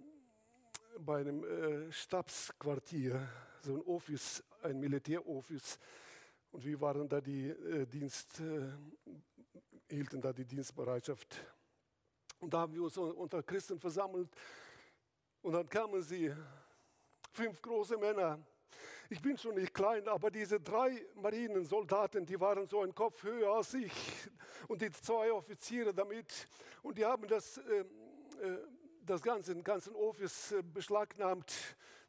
bei 1.00 1.22
einem 1.22 1.44
äh, 1.44 1.91
Stabsquartier, 1.91 3.27
so 3.62 3.75
ein 3.75 3.82
Office, 3.84 4.44
ein 4.62 4.80
Militäroffice. 4.80 5.80
Und 6.51 6.63
wir 6.63 6.80
waren 6.80 7.08
da 7.10 7.22
die 7.22 7.50
äh, 7.50 7.86
Dienst, 7.88 8.39
äh, 8.39 8.70
hielten 9.89 10.22
da 10.22 10.32
die 10.32 10.46
Dienstbereitschaft. 10.46 11.44
Und 12.39 12.53
da 12.53 12.60
haben 12.62 12.74
wir 12.74 12.84
uns 12.84 12.98
unter 12.98 13.41
Christen 13.41 13.80
versammelt. 13.80 14.30
Und 15.41 15.53
dann 15.53 15.68
kamen 15.68 16.01
sie, 16.01 16.34
fünf 17.32 17.62
große 17.62 17.98
Männer, 17.98 18.39
ich 19.12 19.22
bin 19.22 19.38
schon 19.38 19.56
nicht 19.56 19.74
klein, 19.74 20.08
aber 20.08 20.32
diese 20.32 20.62
drei 20.62 21.06
Marinensoldaten, 21.15 22.25
die 22.25 22.39
waren 22.39 22.65
so 22.70 22.82
ein 22.82 22.96
Kopf 22.96 23.24
höher 23.24 23.56
als 23.56 23.74
ich 23.74 23.91
und 24.70 24.82
die 24.82 24.89
zwei 24.89 25.34
Offiziere 25.34 25.94
damit. 25.94 26.48
Und 26.82 26.98
die 26.98 27.03
haben 27.03 27.27
das, 27.27 27.58
äh, 27.58 27.80
äh, 27.82 27.86
das 29.06 29.22
ganze, 29.22 29.53
den 29.53 29.65
ganzen 29.65 29.94
Office 29.96 30.53
äh, 30.53 30.63
beschlagnahmt 30.63 31.53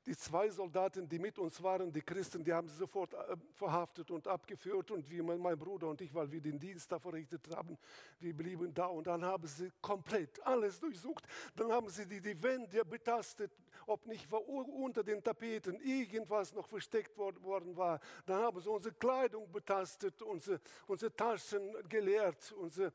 die 0.07 0.17
zwei 0.17 0.51
Soldaten, 0.51 1.09
die 1.09 1.19
mit 1.19 1.39
uns 1.39 1.63
waren, 1.63 1.93
die 1.93 2.03
Christen, 2.03 2.43
die 2.43 2.53
haben 2.53 2.69
sie 2.69 2.77
sofort 2.77 3.15
äh, 3.15 3.37
verhaftet 3.55 4.11
und 4.11 4.27
abgeführt. 4.27 4.91
Und 4.91 5.09
wie 5.09 5.23
mein 5.23 5.59
Bruder 5.59 5.89
und 5.89 6.01
ich, 6.01 6.13
weil 6.13 6.31
wir 6.31 6.41
den 6.41 6.59
Dienst 6.59 6.91
da 6.91 6.99
verrichtet 6.99 7.49
haben, 7.55 7.79
wir 8.19 8.35
blieben 8.35 8.75
da. 8.75 8.87
Und 8.87 9.07
dann 9.07 9.25
haben 9.25 9.47
sie 9.47 9.71
komplett 9.81 10.45
alles 10.45 10.81
durchsucht. 10.81 11.25
Dann 11.55 11.71
haben 11.71 11.89
sie 11.89 12.07
die, 12.07 12.21
die 12.21 12.41
Wände 12.43 12.85
betastet, 12.85 13.53
ob 13.87 14.07
nicht 14.07 14.31
unter 14.33 15.05
den 15.05 15.23
Tapeten 15.23 15.81
irgendwas 15.81 16.53
noch 16.53 16.67
versteckt 16.67 17.17
worden 17.17 17.77
war. 17.77 18.01
Dann 18.27 18.43
haben 18.43 18.61
sie 18.61 18.71
unsere 18.71 18.95
Kleidung 18.95 19.51
betastet, 19.51 20.21
unsere, 20.23 20.61
unsere 20.87 21.15
Taschen 21.15 21.77
geleert, 21.89 22.53
unsere 22.53 22.93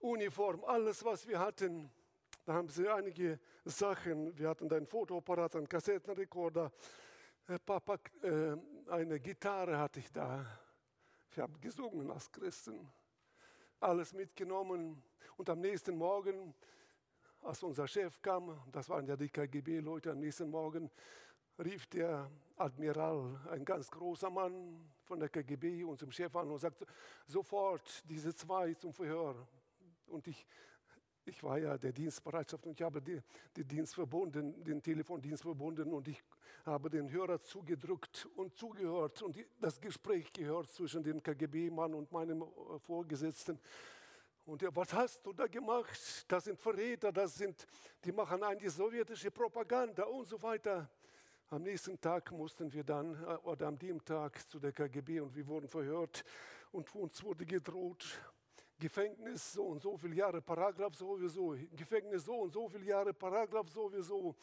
Uniform, 0.00 0.64
alles, 0.64 1.04
was 1.04 1.26
wir 1.26 1.38
hatten. 1.38 1.90
Da 2.48 2.54
haben 2.54 2.70
sie 2.70 2.88
einige 2.88 3.38
Sachen, 3.66 4.34
wir 4.38 4.48
hatten 4.48 4.72
einen 4.72 4.86
Fotoapparat, 4.86 5.54
einen 5.56 5.68
Kassettenrekorder, 5.68 6.72
äh, 7.46 7.58
Papa, 7.58 7.98
äh, 8.22 8.56
eine 8.90 9.20
Gitarre 9.20 9.76
hatte 9.76 10.00
ich 10.00 10.10
da. 10.10 10.46
Ich 11.30 11.38
habe 11.38 11.58
gesungen 11.58 12.10
als 12.10 12.32
Christen. 12.32 12.90
Alles 13.80 14.14
mitgenommen. 14.14 15.02
Und 15.36 15.50
am 15.50 15.60
nächsten 15.60 15.94
Morgen, 15.98 16.54
als 17.42 17.62
unser 17.62 17.86
Chef 17.86 18.18
kam, 18.22 18.58
das 18.72 18.88
waren 18.88 19.06
ja 19.06 19.14
die 19.14 19.28
KGB-Leute, 19.28 20.12
am 20.12 20.20
nächsten 20.20 20.48
Morgen 20.48 20.90
rief 21.58 21.86
der 21.88 22.30
Admiral, 22.56 23.46
ein 23.50 23.62
ganz 23.62 23.90
großer 23.90 24.30
Mann 24.30 24.90
von 25.04 25.20
der 25.20 25.28
KGB, 25.28 25.84
unserem 25.84 26.12
Chef 26.12 26.34
an 26.34 26.50
und 26.50 26.60
sagte, 26.60 26.86
sofort 27.26 28.08
diese 28.08 28.34
zwei 28.34 28.72
zum 28.72 28.94
Verhör. 28.94 29.46
Und 30.06 30.26
ich 30.26 30.46
ich 31.28 31.42
war 31.42 31.58
ja 31.58 31.76
der 31.78 31.92
Dienstbereitschaft 31.92 32.66
und 32.66 32.78
ich 32.78 32.82
habe 32.84 33.00
die, 33.00 33.20
die 33.54 33.64
Dienst 33.64 33.94
verbunden, 33.94 34.64
den 34.64 34.82
Telefondienst 34.82 35.42
verbunden 35.42 35.92
und 35.92 36.08
ich 36.08 36.22
habe 36.64 36.90
den 36.90 37.10
Hörer 37.10 37.38
zugedrückt 37.38 38.28
und 38.36 38.56
zugehört 38.56 39.22
und 39.22 39.36
das 39.60 39.80
Gespräch 39.80 40.32
gehört 40.32 40.70
zwischen 40.72 41.02
dem 41.02 41.22
KGB-Mann 41.22 41.94
und 41.94 42.10
meinem 42.10 42.42
äh, 42.42 42.78
Vorgesetzten. 42.80 43.58
Und 44.44 44.62
er, 44.62 44.74
was 44.74 44.92
hast 44.94 45.26
du 45.26 45.32
da 45.32 45.46
gemacht? 45.46 46.24
Das 46.26 46.44
sind 46.44 46.58
Verräter, 46.58 47.12
das 47.12 47.36
sind, 47.36 47.66
die 48.02 48.12
machen 48.12 48.42
eigentlich 48.42 48.72
sowjetische 48.72 49.30
Propaganda 49.30 50.04
und 50.04 50.26
so 50.26 50.42
weiter. 50.42 50.88
Am 51.50 51.62
nächsten 51.62 52.00
Tag 52.00 52.32
mussten 52.32 52.72
wir 52.72 52.84
dann, 52.84 53.14
äh, 53.14 53.36
oder 53.44 53.68
am 53.68 53.78
dem 53.78 54.04
Tag 54.04 54.48
zu 54.48 54.58
der 54.58 54.72
KGB 54.72 55.20
und 55.20 55.34
wir 55.34 55.46
wurden 55.46 55.68
verhört 55.68 56.24
und 56.72 56.94
uns 56.94 57.22
wurde 57.22 57.46
gedroht, 57.46 58.04
Gefängnis 58.78 59.52
so 59.52 59.64
und 59.66 59.80
so 59.80 59.96
viele 59.96 60.14
Jahre, 60.14 60.40
Paragraph 60.40 60.94
sowieso, 60.94 61.56
Gefängnis 61.74 62.24
so 62.24 62.34
und 62.34 62.52
so 62.52 62.68
viele 62.68 62.84
Jahre, 62.84 63.12
Paragraph 63.12 63.68
sowieso, 63.68 64.36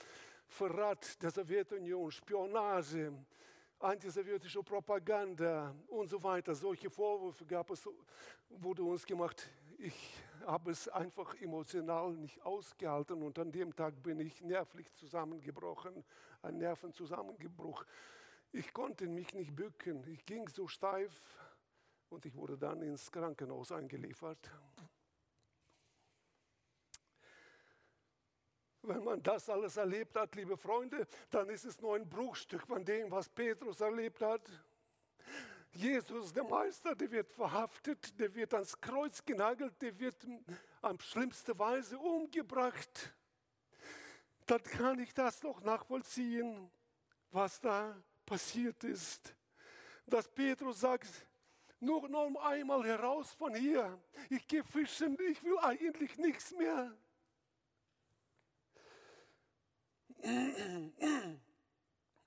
Verrat 0.48 1.22
der 1.22 1.32
Sowjetunion, 1.32 2.12
Spionage, 2.12 3.14
antisowjetische 3.80 4.62
Propaganda 4.62 5.74
und 5.88 6.08
so 6.10 6.22
weiter. 6.22 6.54
Solche 6.54 6.90
Vorwürfe 6.90 7.46
gab 7.46 7.70
es, 7.72 7.88
wurde 8.50 8.84
uns 8.84 9.06
gemacht. 9.06 9.50
Ich 9.78 10.22
habe 10.46 10.72
es 10.72 10.88
einfach 10.90 11.34
emotional 11.42 12.12
nicht 12.14 12.42
ausgehalten 12.42 13.24
und 13.24 13.40
an 13.40 13.52
dem 13.52 13.76
Tag 13.76 14.02
bin 14.04 14.20
ich 14.20 14.42
nervlich 14.42 14.92
zusammengebrochen, 14.94 16.04
ein 16.42 16.58
Nervenzusammengebruch. 16.58 17.86
Ich 18.52 18.72
konnte 18.74 19.08
mich 19.08 19.34
nicht 19.34 19.56
bücken, 19.56 20.06
ich 20.08 20.26
ging 20.26 20.48
so 20.48 20.68
steif 20.68 21.22
und 22.10 22.26
ich 22.26 22.36
wurde 22.36 22.58
dann 22.58 22.82
ins 22.82 23.12
Krankenhaus 23.12 23.72
eingeliefert. 23.72 24.50
Wenn 28.82 29.04
man 29.04 29.22
das 29.24 29.50
alles 29.50 29.78
erlebt 29.78 30.16
hat, 30.16 30.36
liebe 30.36 30.58
Freunde, 30.58 31.08
dann 31.32 31.50
ist 31.50 31.66
es 31.66 31.82
nur 31.82 31.96
ein 31.96 32.08
Bruchstück 32.08 32.68
von 32.68 32.86
dem, 32.86 33.10
was 33.10 33.30
Petrus 33.30 33.82
erlebt 33.82 34.22
hat. 34.22 34.48
Jesus, 35.72 36.32
der 36.32 36.44
Meister, 36.44 36.96
der 36.96 37.12
wird 37.12 37.32
verhaftet, 37.32 38.18
der 38.20 38.34
wird 38.34 38.54
ans 38.54 38.80
Kreuz 38.80 39.26
genagelt, 39.26 39.82
der 39.82 39.98
wird 40.00 40.16
am 40.82 41.00
schlimmsten 41.00 41.58
Weise 41.58 41.98
umgebracht. 41.98 43.14
Dann 44.46 44.62
kann 44.64 45.00
ich 45.00 45.14
das 45.14 45.42
noch 45.42 45.62
nachvollziehen, 45.62 46.70
was 47.32 47.60
da 47.60 48.02
passiert 48.26 48.84
ist. 48.84 49.36
Dass 50.06 50.28
Petrus 50.28 50.80
sagt, 50.80 51.10
nur 51.80 52.08
noch 52.10 52.36
einmal 52.44 52.84
heraus 52.86 53.34
von 53.34 53.56
hier. 53.56 54.02
Ich 54.30 54.48
gehe 54.48 54.64
fischen, 54.64 55.18
ich 55.30 55.44
will 55.44 55.58
eigentlich 55.60 56.18
nichts 56.18 56.52
mehr. 56.52 56.96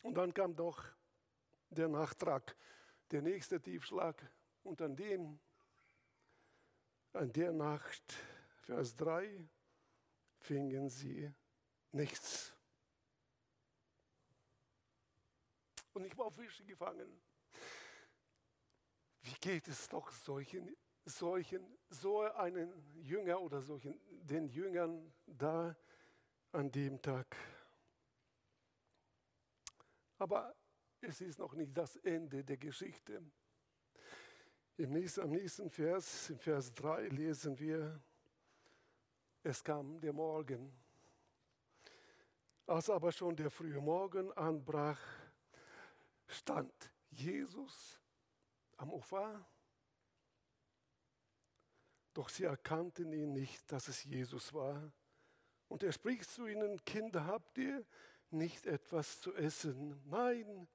Und 0.02 0.14
dann 0.14 0.32
kam 0.32 0.54
doch 0.54 0.82
der 1.70 1.88
Nachtrag, 1.88 2.56
der 3.10 3.22
nächste 3.22 3.60
Tiefschlag. 3.60 4.30
Und 4.62 4.80
an 4.82 4.94
dem, 4.94 5.38
an 7.12 7.32
der 7.32 7.52
Nacht, 7.52 8.14
Vers 8.62 8.94
3, 8.96 9.48
fingen 10.38 10.88
sie 10.88 11.32
nichts. 11.92 12.52
Und 15.94 16.04
ich 16.04 16.16
war 16.16 16.26
auf 16.26 16.34
Fische 16.36 16.64
gefangen. 16.64 17.20
Wie 19.28 19.40
geht 19.40 19.68
es 19.68 19.86
doch 19.90 20.10
solchen, 20.10 20.74
solchen, 21.04 21.76
so 21.90 22.22
einen 22.22 22.72
Jünger 23.02 23.38
oder 23.38 23.60
solchen, 23.60 24.00
den 24.22 24.48
Jüngern 24.48 25.12
da 25.26 25.76
an 26.52 26.72
dem 26.72 27.02
Tag? 27.02 27.36
Aber 30.16 30.56
es 31.02 31.20
ist 31.20 31.38
noch 31.38 31.52
nicht 31.52 31.76
das 31.76 31.96
Ende 31.96 32.42
der 32.42 32.56
Geschichte. 32.56 33.22
Im 34.78 34.92
nächsten, 34.92 35.20
am 35.20 35.30
nächsten 35.30 35.68
Vers, 35.68 36.30
im 36.30 36.38
Vers 36.38 36.72
3, 36.72 37.08
lesen 37.08 37.58
wir, 37.58 38.00
es 39.42 39.62
kam 39.62 40.00
der 40.00 40.14
Morgen. 40.14 40.72
Als 42.66 42.88
aber 42.88 43.12
schon 43.12 43.36
der 43.36 43.50
frühe 43.50 43.80
Morgen 43.82 44.32
anbrach, 44.32 45.00
stand 46.28 46.72
Jesus 47.10 48.00
am 48.78 48.92
Ufer. 48.92 49.44
Doch 52.14 52.28
sie 52.28 52.44
erkannten 52.44 53.12
ihn 53.12 53.32
nicht, 53.32 53.70
dass 53.70 53.88
es 53.88 54.02
Jesus 54.04 54.54
war. 54.54 54.90
Und 55.68 55.82
er 55.82 55.92
spricht 55.92 56.30
zu 56.30 56.46
ihnen, 56.46 56.82
Kinder, 56.84 57.26
habt 57.26 57.58
ihr 57.58 57.84
nicht 58.30 58.66
etwas 58.66 59.20
zu 59.20 59.34
essen? 59.34 60.00
Nein. 60.06 60.66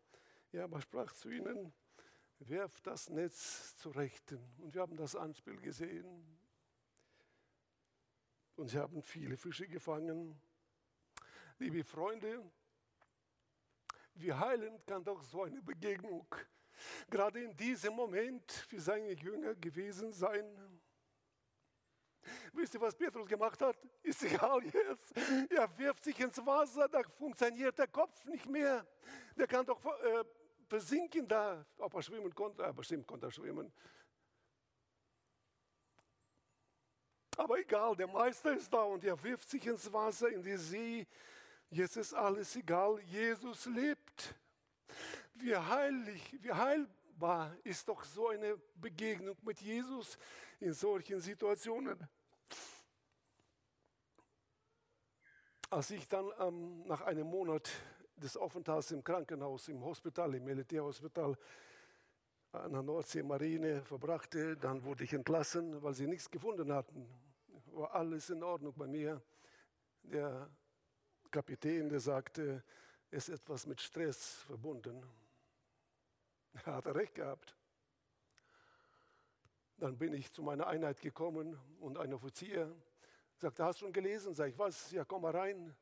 Er 0.51 0.65
aber 0.65 0.81
sprach 0.81 1.11
zu 1.13 1.29
ihnen, 1.29 1.73
werft 2.39 2.85
das 2.85 3.09
Netz 3.09 3.75
zu 3.77 3.89
Rechten. 3.89 4.39
Und 4.59 4.75
wir 4.75 4.81
haben 4.81 4.95
das 4.95 5.15
Anspiel 5.15 5.59
gesehen. 5.59 6.37
Und 8.55 8.67
sie 8.67 8.77
haben 8.77 9.01
viele 9.01 9.35
Fische 9.35 9.67
gefangen. 9.67 10.39
Liebe 11.57 11.83
Freunde, 11.83 12.43
wie 14.13 14.31
heilend 14.31 14.85
kann 14.85 15.03
doch 15.03 15.23
so 15.23 15.43
eine 15.43 15.61
Begegnung 15.61 16.27
gerade 17.09 17.43
in 17.43 17.55
diesem 17.55 17.93
Moment 17.93 18.51
für 18.51 18.79
seine 18.79 19.11
Jünger 19.13 19.55
gewesen 19.55 20.11
sein? 20.11 20.45
Wisst 22.53 22.73
ihr, 22.73 22.81
was 22.81 22.95
Petrus 22.95 23.27
gemacht 23.27 23.61
hat? 23.61 23.77
Ist 24.01 24.23
egal 24.23 24.63
jetzt. 24.63 25.13
Er 25.49 25.77
wirft 25.77 26.03
sich 26.03 26.19
ins 26.19 26.37
Wasser, 26.45 26.87
da 26.87 27.01
funktioniert 27.03 27.77
der 27.77 27.87
Kopf 27.87 28.23
nicht 28.25 28.45
mehr. 28.45 28.85
Der 29.35 29.47
kann 29.47 29.65
doch 29.65 29.83
äh, 29.85 30.23
versinken 30.67 31.27
da. 31.27 31.65
Ob 31.77 31.93
er 31.93 32.01
schwimmen 32.01 32.33
konnte, 32.33 32.63
aber 32.63 32.73
bestimmt 32.73 33.07
konnte 33.07 33.27
er 33.27 33.31
schwimmen. 33.31 33.71
Aber 37.37 37.59
egal, 37.59 37.95
der 37.95 38.07
Meister 38.07 38.55
ist 38.55 38.71
da 38.71 38.83
und 38.83 39.03
er 39.03 39.21
wirft 39.23 39.49
sich 39.49 39.65
ins 39.65 39.91
Wasser, 39.91 40.29
in 40.29 40.43
die 40.43 40.57
See. 40.57 41.07
Jetzt 41.69 41.97
ist 41.97 42.13
alles 42.13 42.55
egal, 42.55 42.99
Jesus 43.01 43.65
lebt. 43.65 44.35
Wie 45.35 45.55
heilig, 45.55 46.37
wie 46.41 46.51
heilbar 46.51 47.55
ist 47.63 47.87
doch 47.87 48.03
so 48.03 48.29
eine 48.29 48.57
Begegnung 48.75 49.37
mit 49.41 49.61
Jesus 49.61 50.17
in 50.59 50.73
solchen 50.73 51.19
Situationen. 51.19 52.07
Als 55.69 55.89
ich 55.89 56.07
dann 56.07 56.31
ähm, 56.39 56.85
nach 56.85 57.01
einem 57.01 57.27
Monat 57.27 57.69
des 58.15 58.37
Aufenthalts 58.37 58.91
im 58.91 59.03
Krankenhaus, 59.03 59.67
im 59.69 59.83
Hospital, 59.83 60.35
im 60.35 60.43
Militärhospital 60.43 61.35
an 62.51 62.71
der 62.71 62.83
Nordseemarine 62.83 63.83
verbrachte, 63.83 64.55
dann 64.55 64.83
wurde 64.83 65.03
ich 65.03 65.13
entlassen, 65.13 65.81
weil 65.81 65.95
sie 65.95 66.05
nichts 66.05 66.29
gefunden 66.29 66.71
hatten. 66.71 67.09
War 67.71 67.95
alles 67.95 68.29
in 68.29 68.43
Ordnung 68.43 68.73
bei 68.75 68.85
mir. 68.85 69.19
Der 70.03 70.47
Kapitän, 71.31 71.89
der 71.89 71.99
sagte, 71.99 72.63
es 73.09 73.29
ist 73.29 73.41
etwas 73.41 73.65
mit 73.65 73.81
Stress 73.81 74.43
verbunden. 74.45 75.03
Er 76.65 76.75
hat 76.75 76.87
recht 76.87 77.15
gehabt. 77.15 77.57
Dann 79.77 79.97
bin 79.97 80.13
ich 80.13 80.31
zu 80.31 80.41
meiner 80.41 80.67
Einheit 80.67 81.01
gekommen 81.01 81.59
und 81.81 81.97
ein 81.97 82.13
Offizier 82.13 82.73
sagte, 83.35 83.65
hast 83.65 83.81
du 83.81 83.85
schon 83.85 83.93
gelesen? 83.93 84.33
Sag 84.33 84.49
ich, 84.49 84.57
was? 84.57 84.91
Ja, 84.91 85.03
komm 85.03 85.23
mal 85.23 85.35
rein 85.35 85.75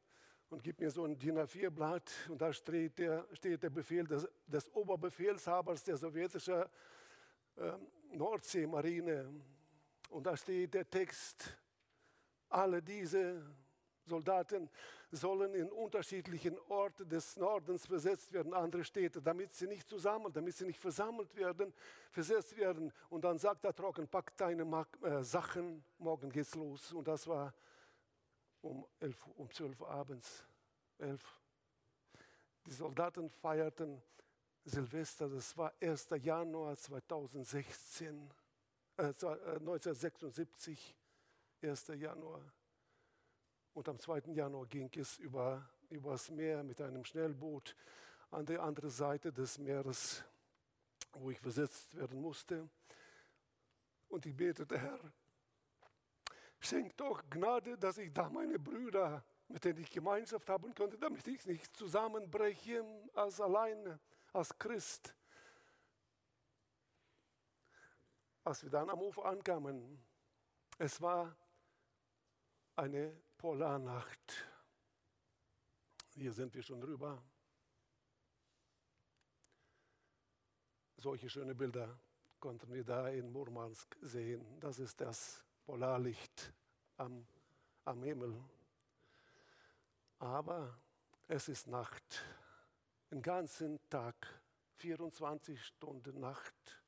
und 0.49 0.63
gib 0.63 0.79
mir 0.79 0.89
so 0.89 1.05
ein 1.05 1.19
DIN 1.19 1.37
A4-Blatt 1.37 2.11
und 2.29 2.41
da 2.41 2.51
steht 2.51 2.97
der, 2.97 3.27
steht 3.33 3.61
der 3.61 3.69
Befehl 3.69 4.07
des, 4.07 4.27
des 4.47 4.73
Oberbefehlshabers 4.73 5.83
der 5.83 5.97
sowjetischen 5.97 6.63
äh, 7.57 7.73
Nordseemarine. 8.13 9.31
Und 10.09 10.25
da 10.25 10.35
steht 10.35 10.73
der 10.73 10.89
Text, 10.89 11.57
alle 12.49 12.81
diese 12.81 13.45
Soldaten 14.07 14.67
sollen 15.11 15.53
in 15.53 15.69
unterschiedlichen 15.71 16.57
Orten 16.69 17.07
des 17.09 17.35
Nordens 17.35 17.85
versetzt 17.85 18.31
werden, 18.31 18.53
andere 18.53 18.83
Städte, 18.83 19.21
damit 19.21 19.53
sie 19.53 19.67
nicht 19.67 19.87
zusammen, 19.87 20.31
damit 20.31 20.55
sie 20.55 20.65
nicht 20.65 20.79
versammelt 20.79 21.35
werden, 21.35 21.73
versetzt 22.11 22.55
werden. 22.57 22.93
Und 23.09 23.25
dann 23.25 23.37
sagt 23.37 23.65
er 23.65 23.75
trocken, 23.75 24.07
pack 24.07 24.35
deine 24.37 24.63
äh, 25.01 25.23
Sachen, 25.23 25.83
morgen 25.97 26.29
geht's 26.29 26.55
los. 26.55 26.93
Und 26.93 27.07
das 27.07 27.27
war 27.27 27.53
um, 28.61 28.85
11, 28.99 29.27
um 29.35 29.51
12 29.51 29.81
Uhr 29.81 29.89
abends. 29.89 30.45
11. 30.99 31.21
Die 32.65 32.71
Soldaten 32.71 33.29
feierten 33.29 34.01
Silvester, 34.63 35.27
das 35.27 35.57
war 35.57 35.73
1. 35.81 36.09
Januar 36.21 36.77
2016, 36.77 38.29
äh, 38.97 39.03
1976, 39.03 40.95
1. 41.61 41.87
Januar. 41.97 42.41
Und 43.73 43.87
am 43.87 43.97
2. 43.97 44.33
Januar 44.33 44.65
ging 44.65 44.89
es 44.97 45.17
über, 45.17 45.65
übers 45.89 46.29
Meer 46.29 46.63
mit 46.63 46.81
einem 46.81 47.05
Schnellboot 47.05 47.75
an 48.29 48.45
die 48.45 48.57
andere 48.57 48.89
Seite 48.89 49.31
des 49.31 49.57
Meeres, 49.57 50.23
wo 51.13 51.31
ich 51.31 51.39
versetzt 51.39 51.95
werden 51.95 52.19
musste. 52.21 52.69
Und 54.09 54.25
ich 54.25 54.35
betete, 54.35 54.77
Herr, 54.77 54.99
schenk 56.59 56.97
doch 56.97 57.23
Gnade, 57.29 57.77
dass 57.77 57.97
ich 57.97 58.11
da 58.11 58.29
meine 58.29 58.59
Brüder, 58.59 59.23
mit 59.47 59.63
denen 59.63 59.79
ich 59.79 59.89
Gemeinschaft 59.89 60.49
haben 60.49 60.75
konnte, 60.75 60.97
damit 60.97 61.25
ich 61.27 61.45
nicht 61.45 61.75
zusammenbreche 61.77 62.83
als 63.13 63.39
alleine, 63.39 63.99
als 64.33 64.57
Christ. 64.57 65.15
Als 68.43 68.63
wir 68.63 68.69
dann 68.69 68.89
am 68.89 69.01
Ufer 69.01 69.25
ankamen, 69.25 70.03
es 70.77 70.99
war 70.99 71.33
eine 72.75 73.15
Polarnacht. 73.41 74.45
Hier 76.13 76.31
sind 76.31 76.53
wir 76.53 76.61
schon 76.61 76.79
drüber. 76.79 77.19
Solche 80.97 81.27
schöne 81.27 81.55
Bilder 81.55 81.99
konnten 82.39 82.71
wir 82.71 82.83
da 82.83 83.09
in 83.09 83.31
Murmansk 83.31 83.97
sehen. 83.99 84.45
Das 84.59 84.77
ist 84.77 85.01
das 85.01 85.43
Polarlicht 85.65 86.53
am, 86.97 87.25
am 87.83 88.03
Himmel. 88.03 88.39
Aber 90.19 90.77
es 91.27 91.49
ist 91.49 91.65
Nacht, 91.65 92.23
den 93.09 93.23
ganzen 93.23 93.79
Tag, 93.89 94.39
24 94.75 95.65
Stunden 95.65 96.19
Nacht 96.19 96.83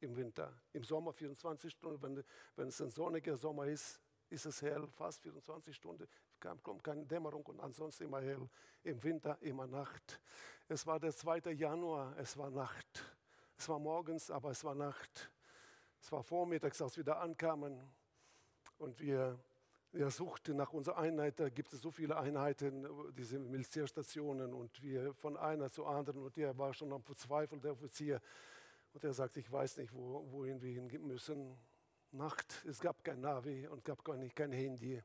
im 0.00 0.16
Winter. 0.16 0.58
Im 0.72 0.84
Sommer 0.84 1.12
24 1.12 1.70
Stunden, 1.70 2.00
wenn, 2.00 2.24
wenn 2.56 2.68
es 2.68 2.80
ein 2.80 2.90
sonniger 2.90 3.36
Sommer 3.36 3.66
ist, 3.66 4.00
ist 4.30 4.46
es 4.46 4.62
hell, 4.62 4.86
fast 4.88 5.22
24 5.22 5.74
Stunden, 5.74 6.06
kommt 6.62 6.84
keine 6.84 7.04
Dämmerung 7.04 7.44
und 7.46 7.60
ansonsten 7.60 8.04
immer 8.04 8.20
hell. 8.20 8.48
Im 8.84 9.02
Winter 9.02 9.38
immer 9.40 9.66
Nacht. 9.66 10.20
Es 10.68 10.86
war 10.86 11.00
der 11.00 11.12
2. 11.12 11.52
Januar, 11.52 12.16
es 12.18 12.36
war 12.36 12.50
Nacht. 12.50 13.16
Es 13.56 13.68
war 13.68 13.78
morgens, 13.78 14.30
aber 14.30 14.50
es 14.50 14.62
war 14.64 14.74
Nacht. 14.74 15.30
Es 16.00 16.12
war 16.12 16.22
vormittags, 16.22 16.80
als 16.80 16.96
wir 16.96 17.04
da 17.04 17.14
ankamen 17.14 17.80
und 18.78 19.00
wir, 19.00 19.38
wir 19.92 20.10
suchten 20.10 20.56
nach 20.56 20.72
unserer 20.72 20.98
Einheit. 20.98 21.40
Da 21.40 21.48
gibt 21.48 21.72
es 21.72 21.80
so 21.80 21.90
viele 21.90 22.16
Einheiten, 22.16 22.86
diese 23.14 23.38
Militärstationen 23.38 24.54
und 24.54 24.80
wir 24.82 25.12
von 25.14 25.36
einer 25.36 25.70
zu 25.70 25.86
anderen 25.86 26.22
und 26.22 26.36
der 26.36 26.56
war 26.56 26.72
schon 26.72 26.92
am 26.92 27.02
Verzweifeln, 27.02 27.60
der 27.60 27.72
Offizier. 27.72 28.20
Und 28.92 29.04
er 29.04 29.12
sagt, 29.12 29.36
ich 29.36 29.50
weiß 29.50 29.78
nicht, 29.78 29.92
wo, 29.92 30.24
wohin 30.30 30.60
wir 30.62 30.72
hingehen 30.72 31.06
müssen. 31.06 31.58
Nacht, 32.12 32.64
es 32.66 32.80
gab 32.80 33.04
kein 33.04 33.20
Navi 33.20 33.66
und 33.66 33.84
gab 33.84 34.02
gar 34.04 34.16
nicht 34.16 34.34
kein 34.34 34.52
Handy. 34.52 35.02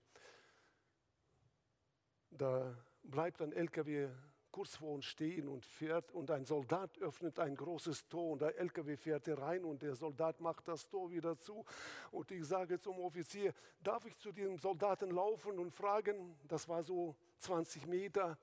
Da 2.30 2.76
bleibt 3.04 3.42
ein 3.42 3.52
LKW 3.52 4.10
kurz 4.54 4.76
vor 4.76 4.92
uns 4.92 5.06
stehen 5.06 5.48
und 5.48 5.66
fährt 5.66 6.12
und 6.12 6.30
ein 6.30 6.46
Soldat 6.46 6.98
öffnet 7.00 7.40
ein 7.40 7.56
großes 7.56 8.08
Tor 8.08 8.34
und 8.34 8.42
der 8.42 8.58
LKW 8.58 8.96
fährt 8.96 9.28
rein 9.28 9.66
und 9.66 9.82
der 9.82 9.96
Soldat 9.96 10.40
macht 10.40 10.68
das 10.68 10.88
Tor 10.88 11.12
wieder 11.12 11.38
zu 11.40 11.66
und 12.12 12.30
ich 12.30 12.46
sage 12.46 12.80
zum 12.80 13.00
Offizier, 13.00 13.54
darf 13.82 14.06
ich 14.06 14.16
zu 14.20 14.32
diesem 14.32 14.60
Soldaten 14.60 15.10
laufen 15.10 15.58
und 15.58 15.74
fragen, 15.74 16.38
das 16.48 16.70
war 16.70 16.84
so 16.84 17.16
20 17.40 17.88
Meter, 17.88 18.38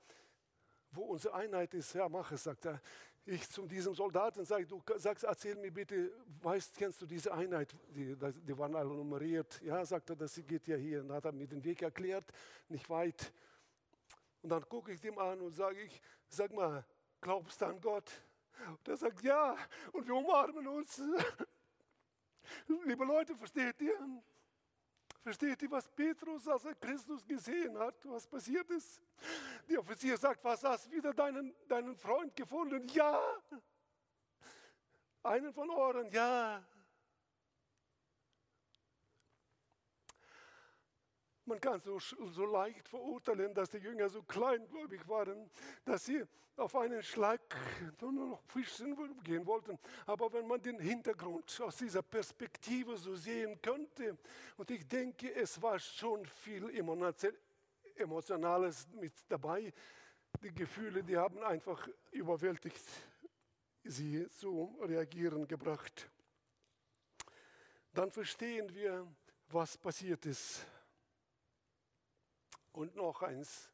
wo 0.91 1.03
unsere 1.03 1.33
Einheit 1.33 1.73
ist, 1.73 1.93
ja 1.93 2.09
mach 2.09 2.29
es, 2.33 2.43
sagt 2.43 2.65
er. 2.65 2.81
Ich 3.25 3.47
zu 3.49 3.67
diesem 3.67 3.93
Soldaten 3.93 4.43
sage, 4.45 4.65
du 4.65 4.81
sagst, 4.97 5.23
erzähl 5.23 5.55
mir 5.55 5.71
bitte, 5.71 6.11
weißt, 6.41 6.75
kennst 6.75 7.01
du 7.01 7.05
diese 7.05 7.31
Einheit? 7.31 7.75
Die, 7.89 8.15
die 8.15 8.57
waren 8.57 8.75
alle 8.75 8.89
nummeriert. 8.89 9.61
Ja, 9.61 9.85
sagt 9.85 10.09
er, 10.09 10.15
das 10.15 10.41
geht 10.47 10.67
ja 10.67 10.75
hier. 10.75 11.03
Dann 11.03 11.13
hat 11.13 11.25
er 11.25 11.31
mir 11.31 11.47
den 11.47 11.63
Weg 11.63 11.83
erklärt, 11.83 12.25
nicht 12.67 12.89
weit. 12.89 13.31
Und 14.41 14.49
dann 14.49 14.67
gucke 14.67 14.91
ich 14.91 14.99
dem 14.99 15.19
an 15.19 15.39
und 15.39 15.51
sage 15.51 15.81
ich, 15.81 16.01
sag 16.27 16.51
mal, 16.51 16.83
glaubst 17.21 17.61
du 17.61 17.65
an 17.65 17.79
Gott? 17.79 18.09
Und 18.67 18.87
er 18.87 18.97
sagt, 18.97 19.21
ja, 19.21 19.55
und 19.91 20.07
wir 20.07 20.15
umarmen 20.15 20.67
uns. 20.67 20.99
Liebe 22.85 23.05
Leute, 23.05 23.35
versteht 23.35 23.79
ihr? 23.81 23.99
Versteht 25.23 25.61
ihr, 25.61 25.69
was 25.69 25.87
Petrus, 25.87 26.47
als 26.47 26.65
er 26.65 26.73
Christus 26.75 27.25
gesehen 27.27 27.77
hat, 27.77 27.95
was 28.05 28.25
passiert 28.25 28.69
ist? 28.71 29.01
Der 29.69 29.79
Offizier 29.79 30.17
sagt, 30.17 30.43
was 30.43 30.63
hast 30.63 30.87
du 30.87 30.91
wieder 30.91 31.13
deinen, 31.13 31.53
deinen 31.67 31.95
Freund 31.95 32.35
gefunden? 32.35 32.87
Ja. 32.89 33.21
Einen 35.21 35.53
von 35.53 35.69
euren, 35.69 36.09
ja. 36.09 36.65
Man 41.45 41.59
kann 41.59 41.79
so, 41.79 41.99
so 41.99 42.45
leicht 42.45 42.87
verurteilen, 42.87 43.53
dass 43.53 43.69
die 43.69 43.77
Jünger 43.77 44.09
so 44.09 44.21
kleingläubig 44.23 45.07
waren, 45.07 45.49
dass 45.83 46.05
sie 46.05 46.23
auf 46.55 46.75
einen 46.75 47.01
Schlag 47.01 47.41
nur 47.99 48.11
noch 48.11 48.41
fischen 48.43 48.95
gehen 49.23 49.45
wollten. 49.45 49.79
Aber 50.05 50.31
wenn 50.33 50.47
man 50.47 50.61
den 50.61 50.79
Hintergrund 50.79 51.59
aus 51.61 51.77
dieser 51.77 52.03
Perspektive 52.03 52.97
so 52.97 53.15
sehen 53.15 53.59
könnte, 53.61 54.17
und 54.57 54.69
ich 54.69 54.87
denke, 54.87 55.33
es 55.33 55.61
war 55.61 55.79
schon 55.79 56.25
viel 56.25 56.69
Emotionales 57.95 58.87
mit 58.93 59.13
dabei, 59.27 59.73
die 60.43 60.53
Gefühle, 60.53 61.03
die 61.03 61.17
haben 61.17 61.41
einfach 61.43 61.87
überwältigt 62.11 62.85
sie 63.83 64.27
zu 64.29 64.77
reagieren 64.81 65.47
gebracht. 65.47 66.09
Dann 67.93 68.11
verstehen 68.11 68.73
wir, 68.73 69.07
was 69.49 69.77
passiert 69.77 70.25
ist. 70.25 70.65
Und 72.71 72.95
noch 72.95 73.21
eins. 73.21 73.69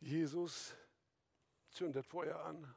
Jesus 0.00 0.74
zündet 1.70 2.04
Feuer 2.06 2.38
an. 2.44 2.74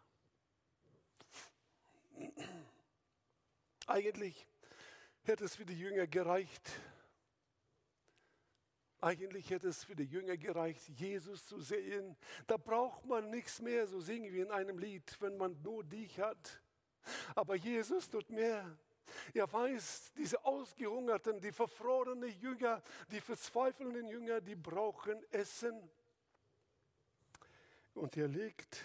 Eigentlich 3.86 4.48
hätte 5.24 5.46
es 5.46 5.56
für 5.56 5.66
die 5.66 5.78
Jünger 5.78 6.08
gereicht. 6.08 6.72
Eigentlich 9.00 9.50
hätte 9.52 9.68
es 9.68 9.84
für 9.84 9.96
die 9.96 10.06
Jünger 10.06 10.38
gereicht, 10.38 10.90
Jesus 10.90 11.46
zu 11.46 11.60
sehen. 11.60 12.18
Da 12.48 12.58
braucht 12.58 13.06
man 13.06 13.30
nichts 13.30 13.62
mehr, 13.62 13.86
so 13.88 14.00
singen 14.00 14.34
wir 14.34 14.44
in 14.44 14.52
einem 14.52 14.80
Lied, 14.80 15.16
wenn 15.20 15.38
man 15.38 15.62
nur 15.62 15.84
dich 15.84 16.20
hat. 16.20 16.62
Aber 17.36 17.56
Jesus 17.56 18.10
tut 18.10 18.30
mehr. 18.30 18.78
Er 19.34 19.52
weiß, 19.52 20.14
diese 20.18 20.44
ausgehungerten, 20.46 21.40
die 21.40 21.52
verfrorenen 21.52 22.30
Jünger, 22.40 22.82
die 23.12 23.22
verzweifelnden 23.22 24.08
Jünger, 24.08 24.42
die 24.42 24.56
brauchen 24.56 25.22
Essen. 25.32 25.90
Und 27.94 28.16
er 28.18 28.28
legt, 28.28 28.84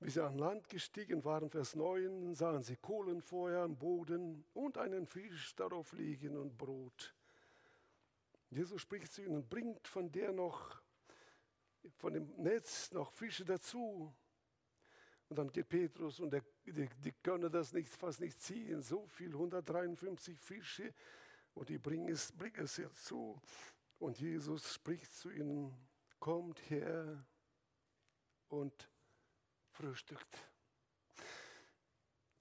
wie 0.00 0.10
sie 0.10 0.22
an 0.24 0.36
Land 0.36 0.68
gestiegen 0.68 1.24
waren, 1.24 1.48
Vers 1.48 1.76
9, 1.76 2.34
sahen 2.34 2.62
sie 2.62 2.76
Kohlenfeuer 2.76 3.62
am 3.62 3.76
Boden 3.76 4.44
und 4.52 4.76
einen 4.76 5.06
Fisch 5.06 5.54
darauf 5.54 5.92
liegen 5.92 6.36
und 6.36 6.58
Brot. 6.58 7.14
Jesus 8.50 8.82
spricht 8.82 9.12
zu 9.12 9.22
ihnen, 9.22 9.48
bringt 9.48 9.88
von 9.88 10.12
der 10.12 10.32
noch, 10.32 10.82
von 11.96 12.12
dem 12.12 12.28
Netz 12.36 12.90
noch 12.92 13.12
Fische 13.12 13.44
dazu. 13.44 14.12
Und 15.32 15.38
dann 15.38 15.50
geht 15.50 15.70
Petrus 15.70 16.20
und 16.20 16.30
der, 16.30 16.44
die, 16.66 16.86
die, 17.02 17.12
können 17.22 17.50
das 17.50 17.72
nicht, 17.72 17.88
fast 17.88 18.20
nicht 18.20 18.38
ziehen. 18.38 18.82
So 18.82 19.06
viel, 19.06 19.32
153 19.32 20.38
Fische. 20.38 20.92
Und 21.54 21.70
die 21.70 21.78
bringen 21.78 22.10
es, 22.10 22.30
bringen 22.32 22.64
es 22.64 22.76
jetzt 22.76 23.06
zu. 23.06 23.40
Und 23.98 24.20
Jesus 24.20 24.74
spricht 24.74 25.10
zu 25.10 25.30
ihnen, 25.30 25.74
kommt 26.20 26.60
her 26.68 27.24
und 28.50 28.90
frühstückt. 29.70 30.36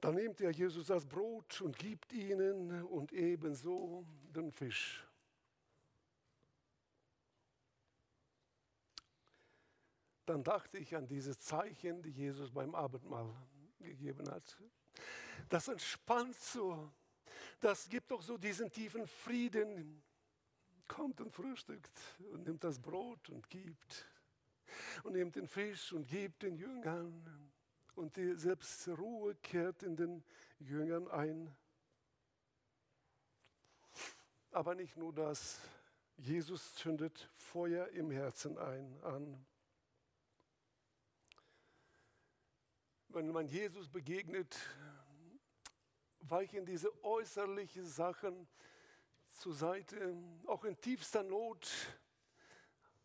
Dann 0.02 0.16
nimmt 0.16 0.42
er 0.42 0.52
Jesus 0.52 0.88
das 0.88 1.06
Brot 1.06 1.62
und 1.62 1.80
gibt 1.80 2.12
ihnen 2.12 2.84
und 2.84 3.14
ebenso 3.14 4.06
den 4.36 4.52
Fisch. 4.52 5.08
Dann 10.32 10.46
dachte 10.46 10.78
ich 10.78 10.96
an 10.96 11.06
diese 11.06 11.38
Zeichen, 11.38 12.02
die 12.02 12.10
Jesus 12.10 12.52
beim 12.52 12.74
Abendmahl 12.74 13.30
gegeben 13.80 14.32
hat. 14.32 14.58
Das 15.50 15.68
entspannt 15.68 16.38
so. 16.38 16.90
Das 17.60 17.90
gibt 17.90 18.12
doch 18.12 18.22
so 18.22 18.38
diesen 18.38 18.72
tiefen 18.72 19.06
Frieden. 19.08 20.02
Kommt 20.88 21.20
und 21.20 21.34
frühstückt 21.34 22.00
und 22.32 22.46
nimmt 22.46 22.64
das 22.64 22.80
Brot 22.80 23.30
und 23.30 23.50
gibt. 23.50 24.08
Und 25.04 25.14
nimmt 25.14 25.36
den 25.36 25.48
Fisch 25.48 25.92
und 25.92 26.08
gibt 26.08 26.44
den 26.44 26.56
Jüngern. 26.56 27.52
Und 27.96 28.16
die 28.16 28.34
selbst 28.36 28.88
Ruhe 28.88 29.36
kehrt 29.36 29.84
in 29.84 29.98
den 29.98 30.24
Jüngern 30.60 31.10
ein. 31.10 31.54
Aber 34.52 34.76
nicht 34.76 34.96
nur 34.96 35.12
das. 35.12 35.60
Jesus 36.16 36.74
zündet 36.76 37.30
Feuer 37.34 37.90
im 37.90 38.12
Herzen 38.12 38.58
ein, 38.58 38.98
an. 39.04 39.46
Wenn 43.14 43.32
man 43.32 43.48
Jesus 43.48 43.90
begegnet, 43.90 44.58
weichen 46.22 46.66
diese 46.66 46.92
äußerlichen 47.04 47.86
Sachen 47.86 48.48
zur 49.32 49.54
Seite. 49.54 50.16
Auch 50.46 50.64
in 50.64 50.80
tiefster 50.80 51.24
Not 51.24 51.70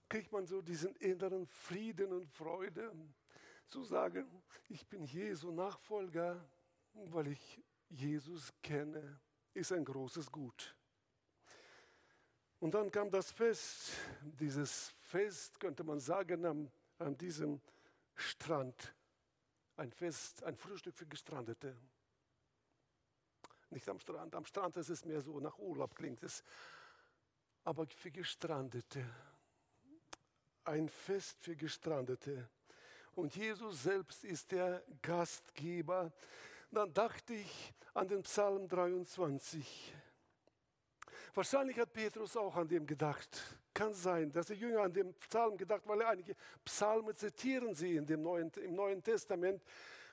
kriegt 0.09 0.31
man 0.31 0.47
so 0.47 0.63
diesen 0.63 0.95
inneren 0.97 1.47
Frieden 1.47 2.13
und 2.13 2.27
Freude, 2.27 2.93
zu 3.67 3.83
sagen, 3.83 4.31
ich 4.69 4.87
bin 4.87 5.05
Jesu 5.05 5.51
Nachfolger, 5.51 6.49
weil 6.95 7.29
ich 7.29 7.61
Jesus 7.89 8.53
kenne, 8.63 9.21
ist 9.55 9.73
ein 9.73 9.85
großes 9.85 10.31
Gut. 10.31 10.77
Und 12.61 12.75
dann 12.75 12.93
kam 12.93 13.11
das 13.11 13.33
Fest, 13.33 13.93
dieses 14.23 14.91
Fest 15.01 15.59
könnte 15.59 15.83
man 15.83 15.99
sagen 15.99 16.45
an, 16.47 16.71
an 16.99 17.19
diesem 17.19 17.61
Strand 18.15 18.96
ein 19.77 19.93
Fest, 19.93 20.43
ein 20.45 20.57
Frühstück 20.57 20.97
für 20.97 21.07
Gestrandete. 21.07 21.77
Nicht 23.71 23.89
am 23.89 23.99
Strand, 23.99 24.35
am 24.35 24.45
Strand 24.45 24.77
ist 24.77 24.89
es 24.89 25.05
mehr 25.05 25.21
so, 25.21 25.41
nach 25.41 25.59
Urlaub 25.59 25.95
klingt 25.95 26.23
es, 26.23 26.43
aber 27.65 27.87
für 27.87 28.11
Gestrandete. 28.11 29.05
Ein 30.65 30.89
Fest 30.89 31.39
für 31.41 31.57
Gestrandete. 31.57 32.49
Und 33.15 33.35
Jesus 33.35 33.83
selbst 33.83 34.25
ist 34.25 34.53
der 34.53 34.83
Gastgeber. 35.03 36.13
Dann 36.71 36.93
dachte 36.93 37.35
ich 37.35 37.75
an 37.95 38.09
den 38.09 38.23
Psalm 38.23 38.69
23. 38.69 39.95
Wahrscheinlich 41.37 41.79
hat 41.79 41.93
Petrus 41.93 42.35
auch 42.35 42.57
an 42.57 42.67
dem 42.67 42.87
gedacht. 42.87 43.29
Kann 43.75 43.93
sein, 43.93 44.33
dass 44.33 44.47
die 44.47 44.55
Jünger 44.55 44.81
an 44.81 44.93
dem 44.95 45.13
Psalm 45.13 45.59
gedacht, 45.59 45.83
weil 45.85 46.01
einige 46.01 46.35
Psalmen 46.65 47.15
zitieren 47.15 47.75
sie 47.75 47.97
in 47.97 48.07
dem 48.07 48.23
Neuen, 48.23 48.51
im 48.53 48.75
Neuen 48.75 49.03
Testament. 49.03 49.63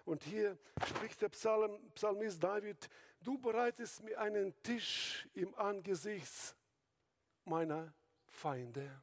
Und 0.04 0.22
hier 0.26 0.58
spricht 0.86 1.22
der 1.22 1.30
Psalm, 1.30 1.80
Psalmist 1.96 2.44
David, 2.44 2.90
du 3.22 3.38
bereitest 3.38 4.04
mir 4.04 4.20
einen 4.20 4.54
Tisch 4.62 5.26
im 5.34 5.56
Angesicht 5.56 6.58
meiner 7.46 7.94
Feinde. 8.26 9.02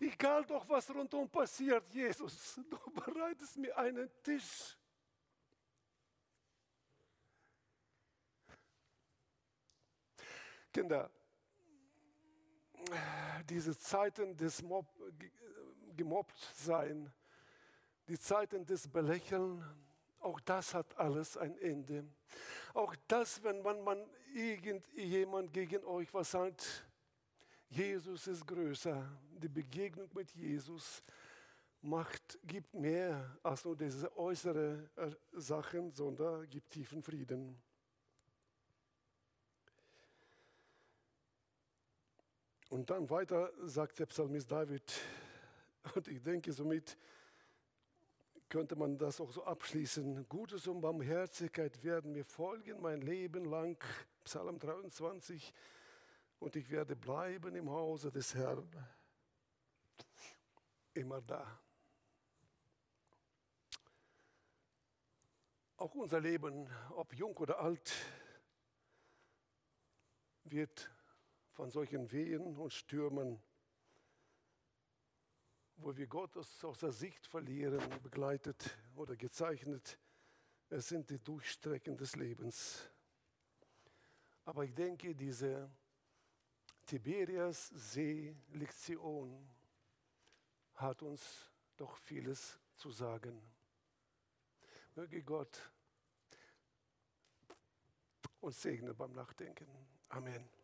Egal 0.00 0.44
doch, 0.44 0.68
was 0.68 0.88
rundum 0.94 1.28
passiert, 1.28 1.88
Jesus, 1.88 2.60
du 2.70 2.78
bereitest 2.92 3.56
mir 3.56 3.76
einen 3.76 4.08
Tisch. 4.22 4.78
Kinder, 10.72 11.10
diese 13.48 13.76
Zeiten 13.76 14.36
des 14.36 14.62
Mob, 14.62 14.86
gemobbt 15.96 16.38
sein, 16.54 17.12
die 18.08 18.18
Zeiten 18.18 18.64
des 18.66 18.88
Belächeln, 18.88 19.64
auch 20.20 20.40
das 20.40 20.74
hat 20.74 20.96
alles 20.98 21.36
ein 21.36 21.56
Ende. 21.58 22.04
Auch 22.72 22.94
das, 23.08 23.42
wenn 23.42 23.62
man, 23.62 23.82
man 23.82 24.04
irgendjemand 24.34 25.52
gegen 25.52 25.84
euch 25.84 26.12
was 26.12 26.30
sagt, 26.30 26.86
Jesus 27.68 28.26
ist 28.26 28.46
größer. 28.46 29.06
Die 29.32 29.48
Begegnung 29.48 30.08
mit 30.14 30.30
Jesus 30.30 31.02
macht, 31.82 32.38
gibt 32.44 32.72
mehr 32.74 33.36
als 33.42 33.64
nur 33.64 33.76
diese 33.76 34.16
äußeren 34.16 34.88
äh, 34.96 35.10
Sachen, 35.32 35.90
sondern 35.92 36.48
gibt 36.48 36.70
tiefen 36.70 37.02
Frieden. 37.02 37.60
Und 42.70 42.90
dann 42.90 43.08
weiter 43.10 43.52
sagt 43.62 43.98
der 43.98 44.06
Psalmist 44.06 44.50
David, 44.50 44.92
und 45.94 46.08
ich 46.08 46.22
denke, 46.22 46.52
somit 46.52 46.96
könnte 48.48 48.76
man 48.76 48.96
das 48.96 49.20
auch 49.20 49.32
so 49.32 49.44
abschließen. 49.44 50.28
Gutes 50.28 50.66
und 50.66 50.80
Barmherzigkeit 50.80 51.82
werden 51.82 52.12
mir 52.12 52.24
folgen 52.24 52.80
mein 52.80 53.00
Leben 53.00 53.44
lang. 53.44 53.82
Psalm 54.24 54.58
23. 54.58 55.52
Und 56.38 56.56
ich 56.56 56.70
werde 56.70 56.96
bleiben 56.96 57.54
im 57.56 57.70
Hause 57.70 58.10
des 58.10 58.34
Herrn. 58.34 58.68
Immer 60.94 61.20
da. 61.20 61.60
Auch 65.76 65.94
unser 65.94 66.20
Leben, 66.20 66.70
ob 66.90 67.12
jung 67.14 67.36
oder 67.36 67.58
alt, 67.58 67.92
wird 70.44 70.93
von 71.54 71.70
solchen 71.70 72.12
Wehen 72.12 72.56
und 72.56 72.72
Stürmen 72.72 73.42
wo 75.76 75.96
wir 75.96 76.06
Gott 76.06 76.36
aus, 76.36 76.78
der 76.80 76.92
Sicht 76.92 77.26
verlieren, 77.26 77.82
begleitet 78.02 78.76
oder 78.94 79.16
gezeichnet. 79.16 79.98
Es 80.68 80.88
sind 80.88 81.10
die 81.10 81.18
Durchstrecken 81.18 81.96
des 81.96 82.16
Lebens. 82.16 82.88
Aber 84.44 84.64
ich 84.64 84.74
denke, 84.74 85.14
diese 85.14 85.70
Tiberias 86.86 87.68
See-Lektion 87.68 89.48
hat 90.74 91.02
uns 91.02 91.50
doch 91.76 91.96
vieles 91.96 92.58
zu 92.76 92.90
sagen. 92.90 93.40
Möge 94.94 95.22
Gott 95.22 95.70
uns 98.40 98.60
segnen 98.60 98.94
beim 98.94 99.12
Nachdenken. 99.12 99.66
Amen. 100.08 100.63